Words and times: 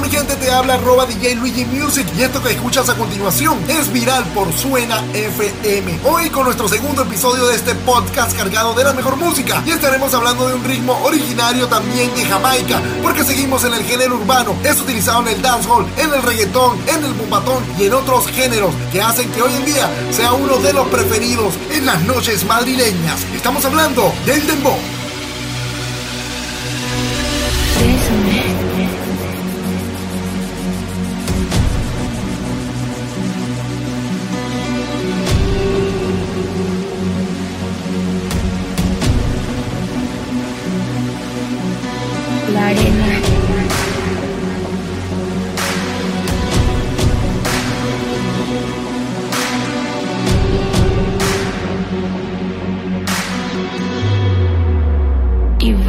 Mi 0.00 0.08
gente? 0.08 0.34
Te 0.36 0.50
habla 0.50 0.74
arroba 0.74 1.06
DJ 1.06 1.36
Luigi 1.36 1.64
Music 1.66 2.06
y 2.16 2.22
esto 2.22 2.42
que 2.42 2.50
escuchas 2.50 2.88
a 2.88 2.96
continuación 2.96 3.58
es 3.68 3.92
viral 3.92 4.24
por 4.34 4.52
Suena 4.52 5.04
FM. 5.12 6.00
Hoy 6.04 6.30
con 6.30 6.44
nuestro 6.44 6.68
segundo 6.68 7.02
episodio 7.02 7.46
de 7.46 7.54
este 7.54 7.74
podcast 7.76 8.36
cargado 8.36 8.74
de 8.74 8.82
la 8.82 8.92
mejor 8.92 9.16
música 9.16 9.62
y 9.64 9.70
estaremos 9.70 10.12
hablando 10.12 10.48
de 10.48 10.54
un 10.54 10.64
ritmo 10.64 10.98
originario 11.04 11.68
también 11.68 12.12
de 12.14 12.24
Jamaica 12.24 12.82
porque 13.02 13.22
seguimos 13.22 13.64
en 13.64 13.74
el 13.74 13.84
género 13.84 14.16
urbano. 14.16 14.56
Es 14.64 14.80
utilizado 14.80 15.22
en 15.22 15.28
el 15.28 15.42
dancehall, 15.42 15.86
en 15.96 16.12
el 16.12 16.22
reggaetón, 16.22 16.76
en 16.88 17.04
el 17.04 17.12
bumbatón 17.12 17.62
y 17.78 17.84
en 17.84 17.94
otros 17.94 18.26
géneros 18.28 18.74
que 18.90 19.00
hacen 19.00 19.30
que 19.30 19.42
hoy 19.42 19.54
en 19.54 19.64
día 19.64 19.88
sea 20.10 20.32
uno 20.32 20.58
de 20.58 20.72
los 20.72 20.88
preferidos 20.88 21.54
en 21.70 21.86
las 21.86 22.02
noches 22.02 22.44
madrileñas. 22.46 23.24
Estamos 23.34 23.64
hablando 23.64 24.12
del 24.26 24.44
dembow. 24.46 24.78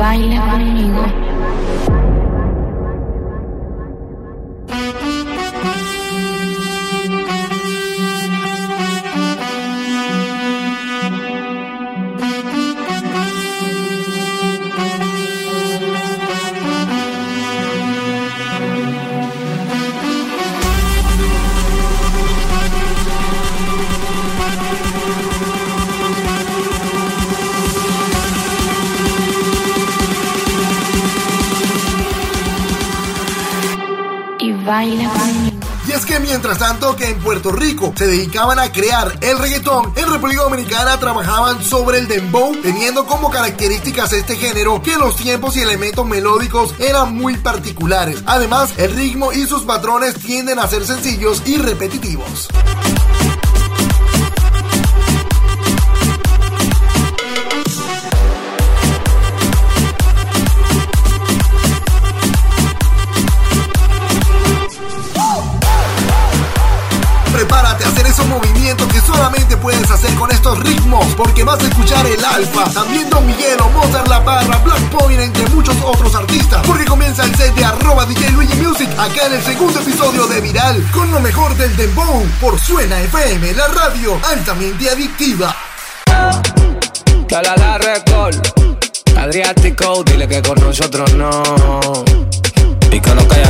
Baila 0.06 0.39
conmigo. 0.45 1.25
Y 35.87 35.92
es 35.92 36.05
que 36.05 36.20
mientras 36.20 36.58
tanto 36.58 36.95
que 36.95 37.09
en 37.09 37.20
Puerto 37.20 37.52
Rico 37.52 37.93
se 37.95 38.08
dedicaban 38.08 38.58
a 38.58 38.71
crear 38.71 39.11
el 39.21 39.37
reggaetón, 39.37 39.93
en 39.95 40.11
República 40.11 40.42
Dominicana 40.42 40.99
trabajaban 40.99 41.61
sobre 41.61 41.99
el 41.99 42.08
dembow, 42.08 42.55
teniendo 42.64 43.05
como 43.05 43.30
características 43.30 44.11
este 44.14 44.36
género 44.36 44.81
que 44.81 44.95
los 44.98 45.15
tiempos 45.15 45.55
y 45.55 45.61
elementos 45.61 46.05
melódicos 46.08 46.73
eran 46.80 47.14
muy 47.14 47.37
particulares. 47.37 48.23
Además, 48.25 48.73
el 48.77 48.95
ritmo 48.95 49.31
y 49.31 49.45
sus 49.45 49.64
patrones 49.64 50.15
tienden 50.15 50.58
a 50.58 50.67
ser 50.67 50.86
sencillos 50.86 51.43
y 51.45 51.58
repetitivos. 51.58 52.48
Solamente 69.15 69.55
puedes 69.58 69.89
hacer 69.89 70.14
con 70.15 70.30
estos 70.31 70.59
ritmos, 70.59 71.05
porque 71.15 71.43
vas 71.43 71.59
a 71.59 71.67
escuchar 71.67 72.05
el 72.05 72.23
Alfa, 72.23 72.65
también 72.71 73.09
Don 73.09 73.26
Miguelo, 73.26 73.70
Mozart 73.70 74.08
La 74.08 74.23
Parra, 74.23 74.58
Black 74.58 74.81
Point, 74.89 75.20
entre 75.20 75.48
muchos 75.48 75.76
otros 75.83 76.14
artistas, 76.15 76.65
porque 76.67 76.86
comienza 76.86 77.23
el 77.23 77.33
set 77.36 77.54
de 77.55 77.64
arroba 77.64 78.05
DJ 78.05 78.31
Luigi 78.31 78.55
Music, 78.58 78.89
acá 78.98 79.27
en 79.27 79.33
el 79.33 79.43
segundo 79.43 79.80
episodio 79.80 80.27
de 80.27 80.42
Viral, 80.42 80.83
con 80.92 81.09
lo 81.11 81.20
mejor 81.20 81.55
del 81.55 81.75
Dembow, 81.77 82.25
por 82.42 82.59
Suena 82.59 82.99
FM, 83.02 83.54
la 83.54 83.67
radio 83.70 84.20
altamente 84.23 84.89
adictiva. 84.89 85.55
Dale 87.30 87.49
a 87.49 87.55
la 87.55 87.77
record. 87.77 88.36
Adriático, 89.17 90.04
dile 90.04 90.27
que 90.27 90.42
con 90.42 90.59
nosotros 90.59 91.14
no. 91.14 91.43
Y 92.92 92.99
que 92.99 93.15
lo 93.15 93.27
que 93.27 93.45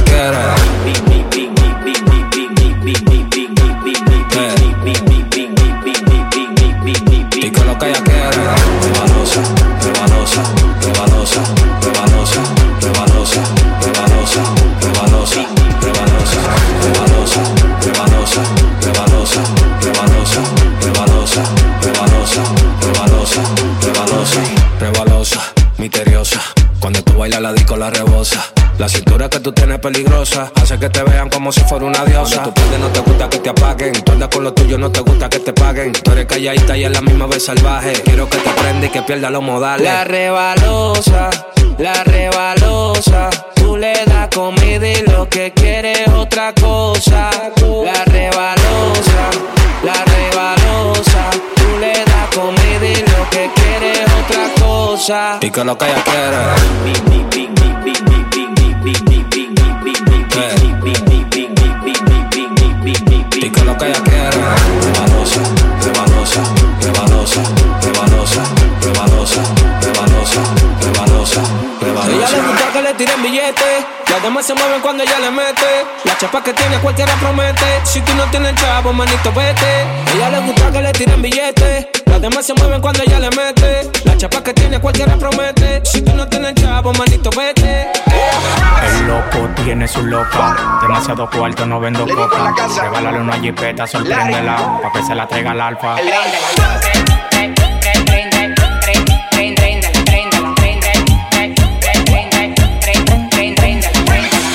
peligrosa 30.26 30.52
hace 30.62 30.80
que 30.80 30.90
te 30.90 31.04
vean 31.04 31.30
como 31.30 31.52
si 31.52 31.62
fuera 31.62 31.86
una 31.86 32.04
diosa. 32.06 32.36
Cuando 32.36 32.52
tú 32.52 32.62
pierdes 32.62 32.80
no 32.80 32.88
te 32.90 33.00
gusta 33.00 33.30
que 33.30 33.40
te 33.40 33.50
apaguen. 33.50 33.94
Tú 34.04 34.12
andas 34.12 34.30
con 34.30 34.44
lo 34.44 34.54
tuyo, 34.54 34.78
no 34.78 34.92
te 34.92 35.00
gusta 35.02 35.30
que 35.30 35.40
te 35.40 35.54
paguen. 35.54 35.92
Tú 35.94 36.12
eres 36.12 36.26
calladita 36.26 36.78
y 36.78 36.84
a 36.84 36.90
la 36.90 37.02
misma 37.02 37.28
vez 37.28 37.46
salvaje. 37.46 37.94
Quiero 38.04 38.30
que 38.30 38.38
te 38.38 38.50
prenda 38.52 38.86
y 38.86 38.90
que 38.90 39.02
pierda 39.02 39.30
los 39.30 39.44
modales. 39.44 39.84
La 39.84 40.04
rebalosa, 40.04 41.30
la 41.78 42.04
rebalosa. 42.04 43.30
Tú 43.56 43.78
le 43.78 43.94
das 44.06 44.30
comida 44.34 44.88
y 44.88 45.02
lo 45.08 45.28
que 45.30 45.52
quieres 45.54 46.00
es 46.00 46.14
otra 46.14 46.54
cosa. 46.54 47.30
La 47.84 48.06
rebalosa, 48.06 49.30
la 49.84 50.06
rebalosa. 50.06 51.30
Tú 51.56 51.78
le 51.80 51.94
das 51.94 52.36
comida 52.36 52.86
y 52.86 52.96
lo 52.96 53.30
que 53.30 53.50
quieres 53.56 54.00
es 54.00 54.14
otra 54.24 54.66
cosa. 54.66 55.38
Y 55.42 55.50
que 55.50 55.64
lo 55.64 55.78
que 55.78 55.86
ella 55.86 56.04
quiere. 56.04 56.86
Y 63.46 63.50
que 63.52 63.64
lo 63.64 63.78
que 63.78 63.86
ella 63.86 64.02
quiere. 64.02 64.38
Rebanosa, 64.82 65.40
rebanosa, 65.84 66.42
rebanosa, 66.82 67.42
rebanosa, 67.84 68.42
rebanosa, 68.82 69.42
rebanosa, 69.82 70.42
rebanosa, 70.82 71.42
rebanosa. 71.80 72.12
Ella 72.12 72.30
le 72.32 72.42
gusta 72.42 72.72
que 72.74 72.82
le 72.82 72.94
tiren 72.96 73.22
billetes. 73.22 73.86
Las 74.10 74.24
demás 74.24 74.48
se 74.48 74.56
mueven 74.56 74.82
cuando 74.82 75.04
ella 75.04 75.20
le 75.20 75.30
mete. 75.30 75.86
La 76.06 76.18
chapa 76.18 76.42
que 76.42 76.54
tiene 76.54 76.80
cualquiera 76.80 77.14
promete. 77.20 77.82
Si 77.84 78.02
tú 78.02 78.16
no 78.16 78.24
tienes 78.32 78.56
chavo, 78.56 78.92
manito, 78.92 79.32
vete. 79.32 79.86
Ella 80.16 80.32
le 80.32 80.40
gusta 80.40 80.72
que 80.72 80.82
le 80.82 80.92
tiren 80.94 81.22
billetes. 81.22 81.95
Las 82.16 82.22
demás 82.22 82.46
se 82.46 82.54
mueven 82.54 82.80
cuando 82.80 83.04
ella 83.04 83.20
le 83.20 83.30
mete. 83.32 83.92
La 84.06 84.16
chapa 84.16 84.42
que 84.42 84.54
tiene 84.54 84.80
cualquiera 84.80 85.18
promete. 85.18 85.82
Si 85.84 86.02
tú 86.02 86.16
no 86.16 86.26
tienes 86.26 86.56
chavo, 86.56 86.94
manito, 86.94 87.30
vete. 87.32 87.90
El 88.88 89.06
loco 89.06 89.50
tiene 89.62 89.86
su 89.86 90.02
loca. 90.02 90.80
Demasiado 90.82 91.30
cuarto, 91.30 91.66
no 91.66 91.78
vendo 91.82 92.08
coca. 92.08 92.54
Regálale 92.82 93.20
una 93.20 93.38
jipeta, 93.38 93.86
sorpréndela. 93.86 94.80
Pa' 94.82 94.94
que 94.94 95.04
se 95.04 95.14
la 95.14 95.28
traiga 95.28 95.52
al 95.52 95.60
alfa. 95.60 95.98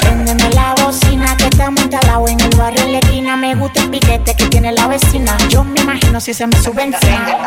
Préndeme 0.00 0.50
la 0.54 0.74
bocina 0.82 1.36
que 1.36 1.44
está 1.44 1.70
muy 1.70 1.86
talado 1.90 2.26
en 2.26 2.39
gusta 3.60 3.82
el 3.82 3.90
piquete 3.90 4.34
que 4.34 4.46
tiene 4.46 4.72
la 4.72 4.88
vecina. 4.88 5.36
Yo 5.48 5.62
me 5.62 5.80
imagino 5.80 6.18
si 6.20 6.32
se 6.32 6.46
me 6.46 6.56
sube 6.62 6.82
encima. 6.82 7.46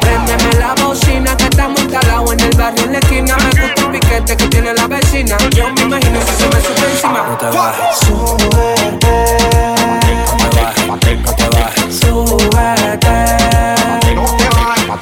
Préndeme 0.00 0.54
la 0.58 0.74
bocina 0.82 1.36
que 1.36 1.44
estamos 1.44 1.78
instalados 1.80 2.32
en 2.32 2.40
el 2.40 2.56
barrio 2.56 2.84
en 2.84 2.92
la 2.92 2.98
esquina. 2.98 3.36
Me 3.36 3.44
gusta 3.44 3.82
el 3.82 3.90
piquete 3.90 4.36
que 4.36 4.46
tiene 4.48 4.72
la 4.72 4.86
vecina. 4.86 5.36
Yo 5.50 5.70
me 5.74 5.82
imagino 5.82 6.18
si 6.22 6.42
se 6.42 6.48
me 6.48 6.60
sube 6.62 6.90
encima. 6.90 7.26
No 7.28 7.36
te 7.36 7.46
bajes. 7.46 7.98
Súbete. 7.98 9.16
No 10.38 10.48
te 10.48 10.62
bajes. 10.62 10.88
Bajes. 11.50 12.00
Súbete. 12.00 13.16
No 14.14 14.24
te 14.36 14.48
vayas, 14.48 14.99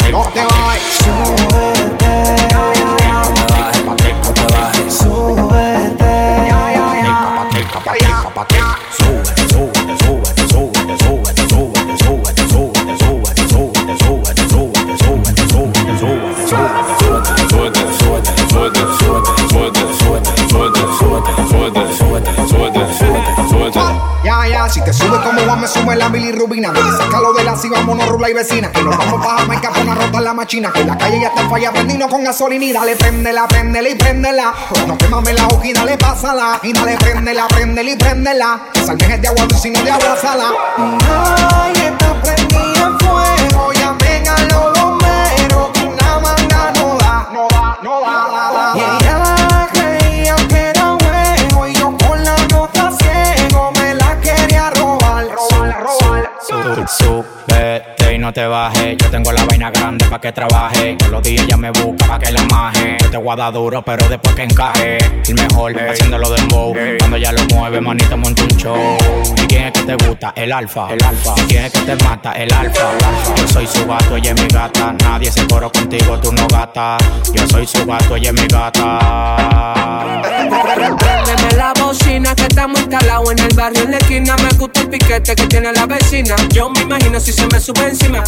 bilirrubina. 26.09 26.73
Sácalo 26.97 27.33
de 27.33 27.45
la 27.45 27.57
si 27.57 27.69
vámonos, 27.69 28.09
rula 28.09 28.31
y 28.31 28.35
vecina. 28.35 28.71
Que 28.71 28.83
nos 28.83 28.97
vamos 28.97 29.25
pa' 29.25 29.39
Jamaica 29.39 29.71
pa' 29.71 29.81
una 29.81 29.95
rota 29.95 30.21
la 30.21 30.35
machina. 30.35 30.73
Que 30.73 30.85
la 30.85 30.97
calle 30.97 31.21
ya 31.21 31.29
está 31.29 31.49
falla, 31.49 31.73
prendino 31.73 32.09
con 32.09 32.25
gasolina. 32.25 32.65
Y 32.65 32.73
dale, 32.73 32.97
préndela, 32.97 33.47
préndela 33.49 33.89
y 33.89 33.95
préndela. 33.95 34.55
No 34.87 34.99
quémame 34.99 35.33
la 35.33 35.47
hoja 35.47 35.67
y 35.67 35.73
dale, 35.73 35.99
pásala. 35.99 36.61
Y 36.63 36.73
dale, 36.73 36.97
préndela, 36.97 37.49
préndela 37.49 37.91
y 37.91 37.97
préndela. 37.97 38.61
Que 38.73 38.85
salmejes 38.85 39.23
de 39.23 39.29
agua 39.29 39.45
dulce 39.47 39.69
y 39.69 39.71
no 39.73 39.83
de 39.83 39.91
agua 39.91 40.17
sala. 40.17 40.53
Ay, 40.77 41.78
no 58.29 58.33
te 58.35 58.47
bajes. 58.47 58.97
Yo 58.99 59.11
tengo 59.11 59.33
la 59.33 59.43
vaina 59.47 59.71
grande 59.71 60.05
pa' 60.05 60.21
que 60.21 60.33
trabaje. 60.33 60.97
Todos 60.99 61.13
los 61.13 61.23
días 61.23 61.45
ella 61.45 61.57
me 61.57 61.71
busca 61.71 62.07
pa' 62.07 62.19
que 62.19 62.31
la 62.31 62.43
maje. 62.45 62.99
Yo 63.01 63.11
te 63.11 63.17
voy 63.17 63.33
a 63.33 63.37
dar 63.37 63.53
duro, 63.55 63.81
pero 63.83 64.07
después 64.07 64.35
que 64.35 64.43
encaje. 64.43 64.99
El 65.27 65.35
mejor, 65.35 65.75
haciéndolo 65.81 66.29
de 66.29 66.37
dembow. 66.41 66.75
Cuando 66.99 67.17
ya 67.17 67.33
lo 67.33 67.43
mueve, 67.55 67.81
manito, 67.81 68.19
monta 68.19 68.43
un 68.43 68.51
show. 68.51 68.99
¿Y 69.35 69.47
quién 69.47 69.65
es 69.65 69.73
que 69.73 69.83
te 69.83 69.95
gusta? 70.07 70.35
El 70.37 70.53
alfa. 70.53 70.89
El 70.91 71.03
alfa. 71.03 71.35
¿Y 71.39 71.41
quién 71.47 71.65
es 71.65 71.73
que 71.73 71.81
te 71.81 71.97
mata? 72.05 72.33
El 72.33 72.53
alfa. 72.53 72.91
Yo 73.35 73.49
soy 73.49 73.67
su 73.67 73.87
gato, 73.87 74.17
ella 74.17 74.33
es 74.33 74.43
mi 74.43 74.49
gata. 74.49 74.95
Nadie 75.05 75.33
se 75.33 75.47
coro 75.47 75.73
contigo, 75.73 76.19
tú 76.21 76.31
no 76.31 76.47
gata. 76.49 76.99
Yo 77.33 77.49
soy 77.49 77.67
su 77.67 77.87
gato, 77.87 78.15
ella 78.15 78.29
es 78.29 78.43
mi 78.43 78.47
gata. 78.47 80.19
La 81.59 81.73
bocina 81.75 82.37
que 82.37 82.45
estamos 82.45 82.79
instalados 82.79 83.33
en 83.33 83.39
el 83.41 83.57
barrio 83.57 83.83
en 83.83 83.91
la 83.91 83.97
esquina. 83.97 84.37
Me 84.37 84.57
gusta 84.57 84.81
el 84.83 84.91
piquete 84.91 85.35
que 85.35 85.47
tiene 85.49 85.73
la 85.73 85.87
vecina. 85.87 86.37
Yo 86.51 86.71
me 86.71 86.83
imagino 86.83 87.19
si 87.19 87.33
se 87.33 87.49
me 87.49 87.59
sube 87.59 87.85
encima. 87.85 88.23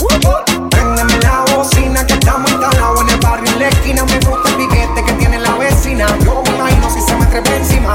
Préndeme 0.69 1.17
la 1.23 1.45
bocina 1.55 2.05
que 2.05 2.15
estamos 2.15 2.51
instalados 2.51 3.03
en 3.03 3.09
el 3.09 3.21
barrio 3.21 3.53
en 3.53 3.59
la 3.61 3.69
esquina. 3.69 4.05
Me 4.05 4.19
gusta 4.19 4.49
el 4.49 4.57
piquete 4.57 5.05
que 5.07 5.13
tiene 5.13 5.39
la 5.39 5.55
vecina. 5.55 6.09
Yo 6.25 6.43
me 6.43 6.57
imagino 6.57 6.91
si 6.91 7.01
se 7.03 7.15
me 7.15 7.27
trepa 7.27 7.55
encima. 7.55 7.95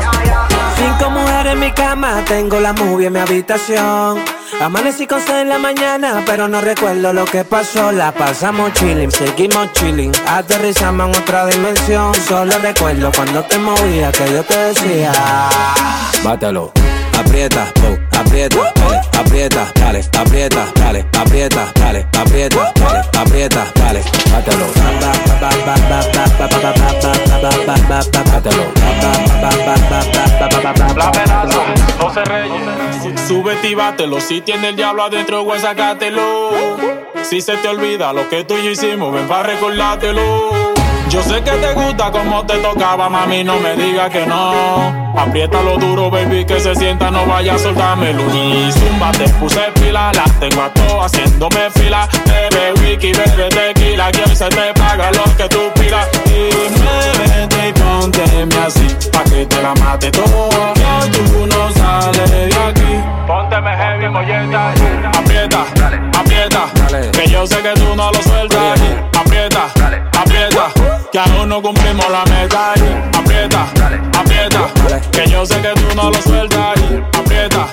Cinco 0.77 1.09
mujeres 1.09 1.51
en 1.51 1.59
mi 1.59 1.71
cama, 1.73 2.23
tengo 2.25 2.61
la 2.61 2.71
movie 2.71 3.07
en 3.07 3.13
mi 3.13 3.19
habitación. 3.19 4.23
Amanecí 4.61 5.05
con 5.05 5.21
sed 5.21 5.41
en 5.41 5.49
la 5.49 5.59
mañana, 5.59 6.23
pero 6.25 6.47
no 6.47 6.61
recuerdo 6.61 7.13
lo 7.13 7.25
que 7.25 7.43
pasó. 7.43 7.91
La 7.91 8.11
pasamos 8.11 8.73
chilling, 8.73 9.11
seguimos 9.11 9.71
chilling. 9.73 10.11
Aterrizamos 10.27 11.09
en 11.09 11.21
otra 11.21 11.45
dimensión. 11.47 12.13
Solo 12.27 12.57
recuerdo 12.59 13.11
cuando 13.15 13.43
te 13.43 13.57
movías 13.59 14.11
que 14.17 14.31
yo 14.31 14.43
te 14.43 14.57
decía. 14.57 15.11
Bátelo. 16.23 16.71
Aprieta, 17.17 17.65
oh, 17.87 18.19
aprieta, 18.19 18.73
dale, 18.75 19.01
aprieta, 19.17 19.71
dale, 19.75 19.99
aprieta, 20.17 20.61
dale, 20.75 21.05
aprieta, 21.17 21.71
dale, 21.75 22.07
aprieta, 22.17 22.71
dale, 22.75 23.01
aprieta, 23.17 23.67
dale. 23.75 24.03
Bátelo. 24.31 24.65
La 31.35 31.54
amenaza, 32.21 32.89
no 32.91 33.03
se 33.03 33.09
reye. 33.09 33.27
Súbete 33.27 33.69
y 33.69 33.75
bátelo. 33.75 34.19
Si 34.19 34.41
tiene 34.41 34.69
el 34.69 34.75
diablo 34.75 35.03
adentro, 35.03 35.43
güey, 35.43 35.59
sácatelo. 35.59 36.49
Si 37.23 37.41
se 37.41 37.57
te 37.57 37.67
olvida 37.67 38.13
lo 38.13 38.29
que 38.29 38.43
tú 38.43 38.55
y 38.57 38.63
yo 38.63 38.71
hicimos, 38.71 39.13
ven 39.13 39.27
para 39.27 39.43
recordártelo. 39.43 40.64
Yo 41.09 41.21
sé 41.23 41.41
que 41.41 41.51
te 41.51 41.73
gusta 41.73 42.11
como 42.11 42.45
te 42.45 42.57
tocaba, 42.57 43.09
mami, 43.09 43.43
no 43.43 43.59
me 43.59 43.75
digas 43.75 44.09
que 44.09 44.25
no. 44.25 45.13
Apriétalo 45.17 45.77
duro, 45.77 46.09
baby, 46.09 46.43
que 46.45 46.59
se 46.59 46.75
sienta, 46.75 47.09
no 47.09 47.25
vaya 47.25 47.55
a 47.55 47.57
soltármelo. 47.57 48.23
Y 48.33 48.71
zumba, 48.71 49.11
te 49.11 49.29
puse 49.29 49.61
pila, 49.75 50.11
las 50.13 50.31
tengo 50.39 50.63
a 50.63 50.69
todas 50.73 51.13
haciéndome 51.13 51.69
fila. 51.75 52.07
Bebe 52.25 52.73
wiki, 52.81 53.13
bebe 53.13 53.49
tequila, 53.49 54.11
que 54.11 54.23
hoy 54.23 54.35
se 54.35 54.49
te 54.49 54.73
paga 54.73 55.11
lo 55.11 55.23
que 55.37 55.47
tú 55.47 55.71
pidas. 55.75 56.07
Y 56.25 56.49
muévete 56.81 57.69
y 57.69 57.73
pónteme 57.73 58.55
así, 58.65 58.87
pa' 59.11 59.23
que 59.23 59.45
te 59.45 59.61
la 59.61 59.73
mate 59.75 60.11
toda. 60.11 60.73
Que 60.73 61.17
tú 61.19 61.47
no 61.47 61.71
sales 61.71 62.29
de 62.29 62.55
aquí. 62.67 63.03
Pónteme 63.27 63.71
heavy, 63.75 64.09
molleta. 64.09 64.71
Aprieta, 65.17 65.65
aprieta, 66.19 66.67
Dale. 66.95 67.11
que 67.11 67.27
yo 67.27 67.45
sé 67.45 67.57
que 67.61 67.73
tú 67.73 67.95
no 67.95 68.11
lo 68.11 68.23
sueltas. 68.23 68.79
Aprieta, 69.17 69.65
aprieta, 70.17 70.71
que 71.11 71.19
aún 71.19 71.49
no 71.49 71.61
cumplimos 71.61 72.09
la 72.09 72.23
meta. 72.25 72.73
Aprieta, 73.13 73.67
aprieta, 74.17 74.71
que 75.11 75.29
yo 75.29 75.45
sé 75.45 75.61
que 75.61 75.73
tú 75.73 75.95
no 75.95 76.09
lo 76.09 76.21
sueltas. 76.21 76.79
Aprieta, 77.13 77.67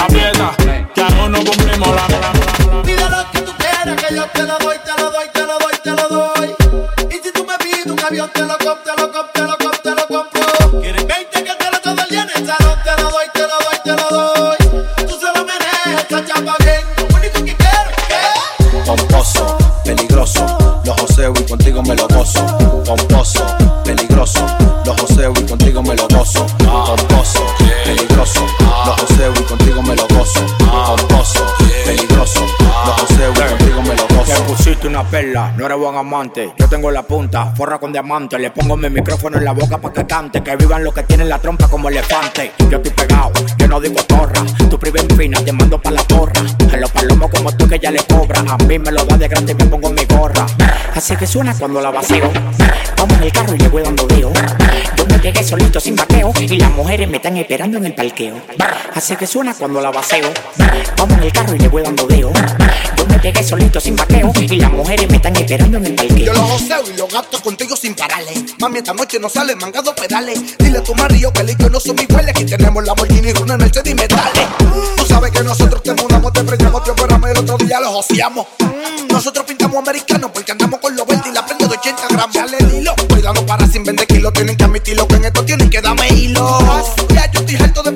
aprieta, 0.00 0.54
que 0.94 1.00
aún 1.00 1.32
no 1.32 1.38
cumplimos 1.44 1.88
la 1.88 2.08
meta. 2.08 2.32
Pide 2.84 3.10
lo 3.10 3.30
que 3.32 3.40
tú 3.40 3.52
quieras, 3.58 4.02
que 4.02 4.14
yo 4.14 4.26
te 4.26 4.42
lo 4.44 4.58
doy, 4.58 4.76
te 4.84 5.02
lo 5.02 5.10
doy, 5.10 5.28
te 5.32 5.40
lo 5.40 5.58
doy, 5.58 5.74
te 5.82 5.90
lo 5.90 6.08
doy. 6.08 6.54
Y 7.10 7.14
si 7.14 7.32
tú 7.32 7.44
me 7.44 7.58
pides 7.58 7.86
un 7.86 7.98
avión, 7.98 8.30
te 8.32 8.40
lo 8.42 8.56
compro, 8.58 8.76
te 8.84 9.00
lo 9.00 9.12
compro, 9.12 9.30
te 9.32 9.42
lo 9.42 9.57
me 21.82 21.94
lo 21.94 22.08
gozo. 22.08 22.44
Pomposo, 22.84 23.44
no 35.10 35.64
eres 35.64 35.78
buen 35.78 35.96
amante. 35.96 36.52
Yo 36.58 36.68
tengo 36.68 36.90
la 36.90 37.02
punta, 37.02 37.54
forra 37.56 37.78
con 37.78 37.92
diamante. 37.92 38.38
Le 38.38 38.50
pongo 38.50 38.76
mi 38.76 38.90
micrófono 38.90 39.38
en 39.38 39.44
la 39.44 39.52
boca 39.52 39.78
pa' 39.78 39.90
que 39.90 40.06
cante. 40.06 40.42
Que 40.42 40.54
vivan 40.56 40.84
los 40.84 40.92
que 40.92 41.02
tienen 41.04 41.30
la 41.30 41.38
trompa 41.38 41.66
como 41.66 41.88
elefante. 41.88 42.52
Yo 42.68 42.76
estoy 42.76 42.92
pegado, 42.92 43.32
yo 43.56 43.68
no 43.68 43.80
digo 43.80 44.02
torra. 44.02 44.44
Tu 44.68 44.78
priva 44.78 45.00
fina, 45.16 45.42
te 45.42 45.52
mando 45.52 45.80
pa' 45.80 45.92
la 45.92 46.02
porra. 46.02 46.42
A 46.72 46.76
los 46.76 46.90
palomos 46.90 47.30
como 47.30 47.50
tú 47.52 47.66
que 47.66 47.78
ya 47.78 47.90
le 47.90 48.00
cobra. 48.04 48.40
A 48.40 48.58
mí 48.64 48.78
me 48.78 48.92
lo 48.92 49.04
da 49.06 49.16
de 49.16 49.28
grande 49.28 49.52
y 49.52 49.54
me 49.54 49.64
pongo 49.64 49.90
mi 49.90 50.04
gorra. 50.04 50.44
Así 50.94 51.16
que 51.16 51.26
suena 51.26 51.54
cuando 51.54 51.80
la 51.80 51.90
vacío. 51.90 52.30
Vamos 52.98 53.16
en 53.16 53.22
el 53.22 53.32
carro 53.32 53.54
y 53.54 53.58
le 53.58 53.68
voy 53.68 53.82
dando 53.82 54.06
deo. 54.06 54.30
Yo 54.96 55.06
me 55.06 55.18
pegué 55.18 55.42
solito 55.42 55.80
sin 55.80 55.96
vaqueo. 55.96 56.32
Y 56.38 56.58
las 56.58 56.70
mujeres 56.72 57.08
me 57.08 57.16
están 57.16 57.36
esperando 57.38 57.78
en 57.78 57.86
el 57.86 57.94
parqueo. 57.94 58.36
Así 58.94 59.16
que 59.16 59.26
suena 59.26 59.54
cuando 59.54 59.80
la 59.80 59.90
vacío. 59.90 60.28
Vamos 60.98 61.16
en 61.16 61.24
el 61.24 61.32
carro 61.32 61.54
y 61.54 61.58
le 61.60 61.68
voy 61.68 61.82
dando 61.82 62.06
me 63.08 63.17
pegué 63.18 63.42
solito 63.42 63.80
sin 63.80 63.96
vaqueo. 63.96 64.32
Y 64.34 64.56
las 64.56 64.72
mujeres 64.72 65.08
me 65.08 65.16
están 65.16 65.36
esperando 65.36 65.78
en 65.78 65.86
el 65.86 65.94
parqueo. 65.94 66.18
Yo 66.18 66.32
los 66.32 66.50
joseo 66.50 66.82
y 66.92 66.96
los 66.96 67.12
gasto 67.12 67.40
contigo 67.42 67.76
sin 67.76 67.94
pararle. 67.94 68.32
Mami, 68.58 68.78
esta 68.78 68.94
noche 68.94 69.18
no 69.18 69.28
sale 69.28 69.54
mangado 69.56 69.94
pedales. 69.94 70.56
Dile 70.58 70.78
a 70.78 70.82
tu 70.82 70.94
marido 70.94 71.32
que 71.32 71.42
y 71.42 71.56
yo 71.62 71.68
no 71.68 71.80
somos 71.80 72.02
iguales. 72.02 72.30
Aquí 72.30 72.44
tenemos 72.44 72.82
la 72.84 72.88
Lamborghini, 72.88 73.32
una 73.42 73.56
Mercedes 73.56 73.92
y 73.92 73.94
metales. 73.94 74.46
Tú 74.96 75.04
sabes 75.06 75.30
que 75.30 75.42
nosotros 75.42 75.82
te 75.82 75.94
mudamos, 75.94 76.32
te 76.32 76.44
preñamos, 76.44 76.84
te 76.84 76.90
operamos 76.90 77.28
y 77.28 77.32
el 77.32 77.38
otro 77.38 77.58
día 77.58 77.80
los 77.80 77.90
joseamos. 77.90 78.46
Nosotros 79.10 79.44
pintamos 79.46 79.78
americanos 79.78 80.30
porque 80.32 80.52
andamos 80.52 80.80
con 80.80 80.94
los 80.94 81.06
verdes 81.06 81.26
y 81.26 81.32
la 81.32 81.44
prenda 81.44 81.66
de 81.66 81.76
80 81.76 82.02
gramos. 82.10 82.34
Dale 82.34 82.58
hilo, 82.76 82.94
cuidado 83.08 83.44
para 83.46 83.66
sin 83.66 83.84
vender 83.84 84.06
kilos. 84.06 84.32
Tienen 84.32 84.56
que 84.56 84.64
admitirlo 84.64 85.08
que 85.08 85.16
en 85.16 85.24
esto 85.24 85.44
tienen 85.44 85.70
que 85.70 85.80
darme 85.80 86.08
hilo. 86.08 86.58
Ya 87.14 87.30
yo 87.32 87.40
estoy 87.40 87.56
harto 87.56 87.82
de 87.82 87.92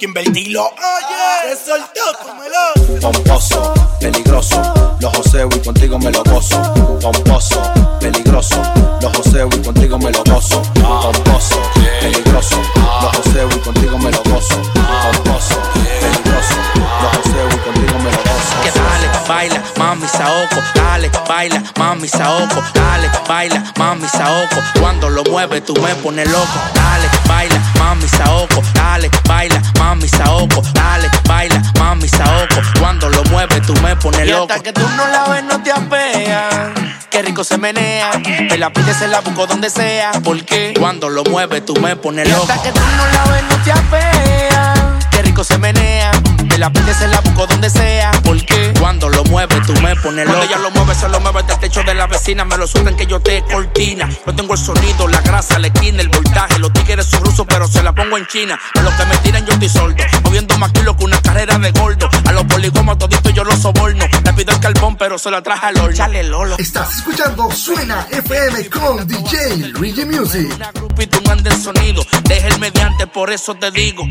nene 0.00 0.02
y 0.02 0.02
no 0.02 0.02
tengo 0.02 0.02
ni 0.02 0.02
que 0.02 0.04
invertirlo. 0.06 0.64
Oye, 0.64 1.54
se 1.54 1.64
soltó 1.64 2.00
tu 2.22 2.34
melón. 2.34 3.00
Pomposo, 3.00 3.74
peligroso, 4.00 4.60
los 5.00 5.16
joseo 5.16 5.48
y 5.54 5.58
contigo 5.60 5.98
me 5.98 6.10
lo 6.10 6.22
gozo. 6.24 6.62
Pomposo, 7.00 7.62
peligroso, 8.00 8.62
los 9.00 9.16
joseo 9.16 9.48
y 9.48 9.58
contigo 9.62 9.98
me 9.98 10.10
lo 10.10 10.24
gozo. 10.24 10.62
Pomposo, 10.74 11.62
peligroso, 12.00 12.56
los 13.02 13.16
joseo 13.16 13.48
y 13.48 13.58
contigo 13.60 13.98
me 13.98 14.10
lo 14.10 14.22
gozo. 14.24 14.62
Pomposo, 14.74 15.56
peligroso, 16.00 16.56
los 17.02 17.16
joseo 17.16 17.48
y 17.48 17.58
contigo 17.58 17.98
me 17.98 18.10
lo 18.10 18.18
gozo. 18.18 19.28
baila, 19.28 19.62
mami 19.78 20.06
saoco, 20.08 20.56
dale, 20.74 20.83
baila, 21.28 21.62
mami 21.78 22.08
saoco, 22.08 22.62
dale, 22.74 23.10
baila, 23.28 23.62
mami 23.76 24.06
saoco. 24.08 24.56
Cuando 24.80 25.08
lo 25.08 25.22
mueve 25.24 25.60
tú 25.60 25.74
me 25.80 25.94
pones 25.96 26.28
loco, 26.30 26.58
dale, 26.74 27.08
baila, 27.28 27.60
mami 27.78 28.08
saoco, 28.08 28.62
dale, 28.74 29.10
baila, 29.26 29.60
mami 29.78 30.08
saoco, 30.08 30.62
dale, 30.74 31.08
baila, 31.26 31.62
mami 31.78 32.08
saoco. 32.08 32.56
Cuando 32.80 33.08
lo 33.08 33.22
mueve 33.24 33.60
tú 33.60 33.74
me 33.82 33.96
pones 33.96 34.26
Y 34.26 34.30
loco. 34.30 34.52
hasta 34.52 34.62
que 34.62 34.72
tú 34.72 34.82
no 34.96 35.06
la 35.08 35.24
ves 35.24 35.44
no 35.44 35.62
te 35.62 35.72
apeas. 35.72 36.72
Qué 37.10 37.22
rico 37.22 37.44
se 37.44 37.58
menea. 37.58 38.10
Me 38.50 38.58
la 38.58 38.70
pides, 38.70 38.96
se 38.96 39.06
la 39.08 39.20
busco 39.20 39.46
donde 39.46 39.70
sea. 39.70 40.12
¿Por 40.22 40.44
qué? 40.44 40.74
Cuando 40.78 41.08
lo 41.08 41.22
mueve 41.24 41.60
tú 41.60 41.74
me 41.76 41.96
pones 41.96 42.26
Y 42.26 42.30
loco. 42.30 42.42
hasta 42.50 42.62
que 42.62 42.72
tú 42.72 42.80
no 42.80 43.06
la 43.06 43.32
ves 43.32 43.42
no 43.50 43.56
te 43.64 43.72
apeas. 43.72 44.78
Qué 45.10 45.22
rico 45.22 45.44
se 45.44 45.58
menea. 45.58 46.10
La 46.58 46.70
pides, 46.72 46.96
se 46.96 47.08
la 47.08 47.20
busco 47.20 47.46
donde 47.46 47.68
sea. 47.68 48.12
¿Por 48.22 48.42
qué? 48.46 48.72
Cuando 48.78 49.08
lo 49.08 49.24
mueve 49.24 49.60
tú 49.66 49.72
me 49.82 49.94
pones 49.96 50.24
Cuando 50.24 50.32
loco. 50.32 50.44
ella 50.44 50.58
lo 50.58 50.70
mueve, 50.70 50.94
se 50.94 51.08
lo 51.08 51.20
mueve 51.20 51.42
del 51.42 51.58
techo 51.58 51.82
de 51.82 51.94
la 51.94 52.06
vecina. 52.06 52.44
Me 52.44 52.56
lo 52.56 52.66
suben 52.66 52.96
que 52.96 53.06
yo 53.06 53.20
te 53.20 53.42
cortina. 53.42 54.08
Yo 54.24 54.34
tengo 54.34 54.54
el 54.54 54.58
sonido, 54.60 55.08
la 55.08 55.20
grasa, 55.20 55.58
la 55.58 55.66
esquina, 55.66 56.00
el 56.00 56.08
voltaje. 56.08 56.58
Los 56.60 56.72
tigres 56.72 57.06
son 57.06 57.24
rusos, 57.24 57.44
pero 57.48 57.66
se 57.66 57.82
la 57.82 57.92
pongo 57.92 58.16
en 58.16 58.26
China. 58.26 58.58
A 58.78 58.82
los 58.82 58.94
que 58.94 59.04
me 59.04 59.16
tiran, 59.18 59.44
yo 59.44 59.52
estoy 59.52 59.68
sordo. 59.68 59.96
Moviendo 60.22 60.56
más 60.58 60.72
kilos 60.72 60.96
que 60.96 61.04
una 61.04 61.20
carrera 61.20 61.58
de 61.58 61.70
gordo. 61.72 62.08
A 62.24 62.32
los 62.32 62.44
poligomos 62.44 62.98
toditos 62.98 63.34
yo 63.34 63.44
los 63.44 63.58
soborno. 63.58 64.06
Le 64.24 64.32
pido 64.32 64.52
el 64.54 64.60
carbón, 64.60 64.96
pero 64.96 65.18
se 65.18 65.30
la 65.30 65.42
traje 65.42 65.66
al 65.66 65.76
horno. 65.78 65.96
Chale, 65.96 66.22
Lolo. 66.22 66.56
Estás 66.58 66.96
escuchando 66.96 67.50
Suena 67.50 68.06
FM 68.10 68.70
con 68.70 69.06
DJ 69.06 69.56
Luigi 69.68 70.04
Music. 70.04 70.50
Una 70.54 70.70
grupito, 70.72 71.18
un 71.18 71.30
ande 71.30 71.50
el 71.50 71.60
sonido. 71.60 72.06
Deja 72.22 72.46
el 72.46 72.58
mediante, 72.60 73.06
por 73.08 73.30
eso 73.32 73.54
te 73.54 73.70
digo. 73.72 74.04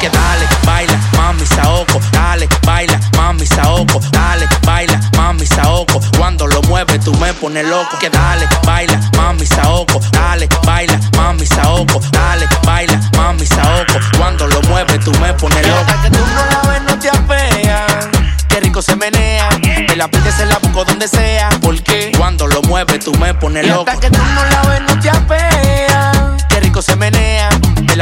Que 0.00 0.08
dale, 0.10 0.46
baila, 0.64 0.98
mami 1.16 1.46
saoco, 1.46 2.00
dale, 2.12 2.48
baila, 2.64 2.98
mami 3.16 3.46
saoco, 3.46 4.00
dale, 4.10 4.48
baila, 4.64 5.00
mami 5.16 5.46
saoco. 5.46 6.00
Cuando 6.16 6.46
lo 6.46 6.60
mueve 6.62 6.98
tú 6.98 7.12
me 7.14 7.32
pones 7.34 7.64
loco. 7.66 7.98
Que 7.98 8.10
dale, 8.10 8.48
baila, 8.64 9.00
mami 9.16 9.46
saoco, 9.46 10.00
dale, 10.12 10.48
baila, 10.64 10.98
mami 11.16 11.46
saoco, 11.46 12.00
dale, 12.10 12.48
baila, 12.64 13.00
mami 13.16 13.46
saoco. 13.46 13.94
Cuando 14.16 14.46
lo 14.46 14.60
mueve 14.62 14.98
tú 14.98 15.12
me 15.20 15.32
pones 15.34 15.66
loco. 15.66 15.80
hasta 15.80 16.02
que 16.02 16.10
tú 16.10 16.18
no 16.18 16.46
la 16.46 16.70
ves, 16.70 16.82
no 16.82 16.98
te 16.98 17.08
apeas. 17.08 18.08
Qué 18.48 18.60
rico 18.60 18.82
se 18.82 18.96
menea. 18.96 19.48
Me 19.88 19.96
la 19.96 20.08
pides, 20.08 20.34
se 20.34 20.46
la 20.46 20.58
busco 20.58 20.84
donde 20.84 21.08
sea. 21.08 21.48
¿Por 21.60 21.80
qué? 21.82 22.12
Cuando 22.16 22.46
lo 22.46 22.62
mueve 22.62 22.98
tú 22.98 23.12
me 23.14 23.34
pones 23.34 23.66
loco. 23.66 23.90
hasta 23.90 24.00
que 24.00 24.10
tú 24.10 24.22
no 24.22 24.44
la 24.44 24.62
ves, 24.68 24.82
no 24.88 25.00
te 25.00 25.10
apeas. 25.10 26.44
Qué 26.48 26.60
rico 26.60 26.82
se 26.82 26.96
menea. 26.96 27.51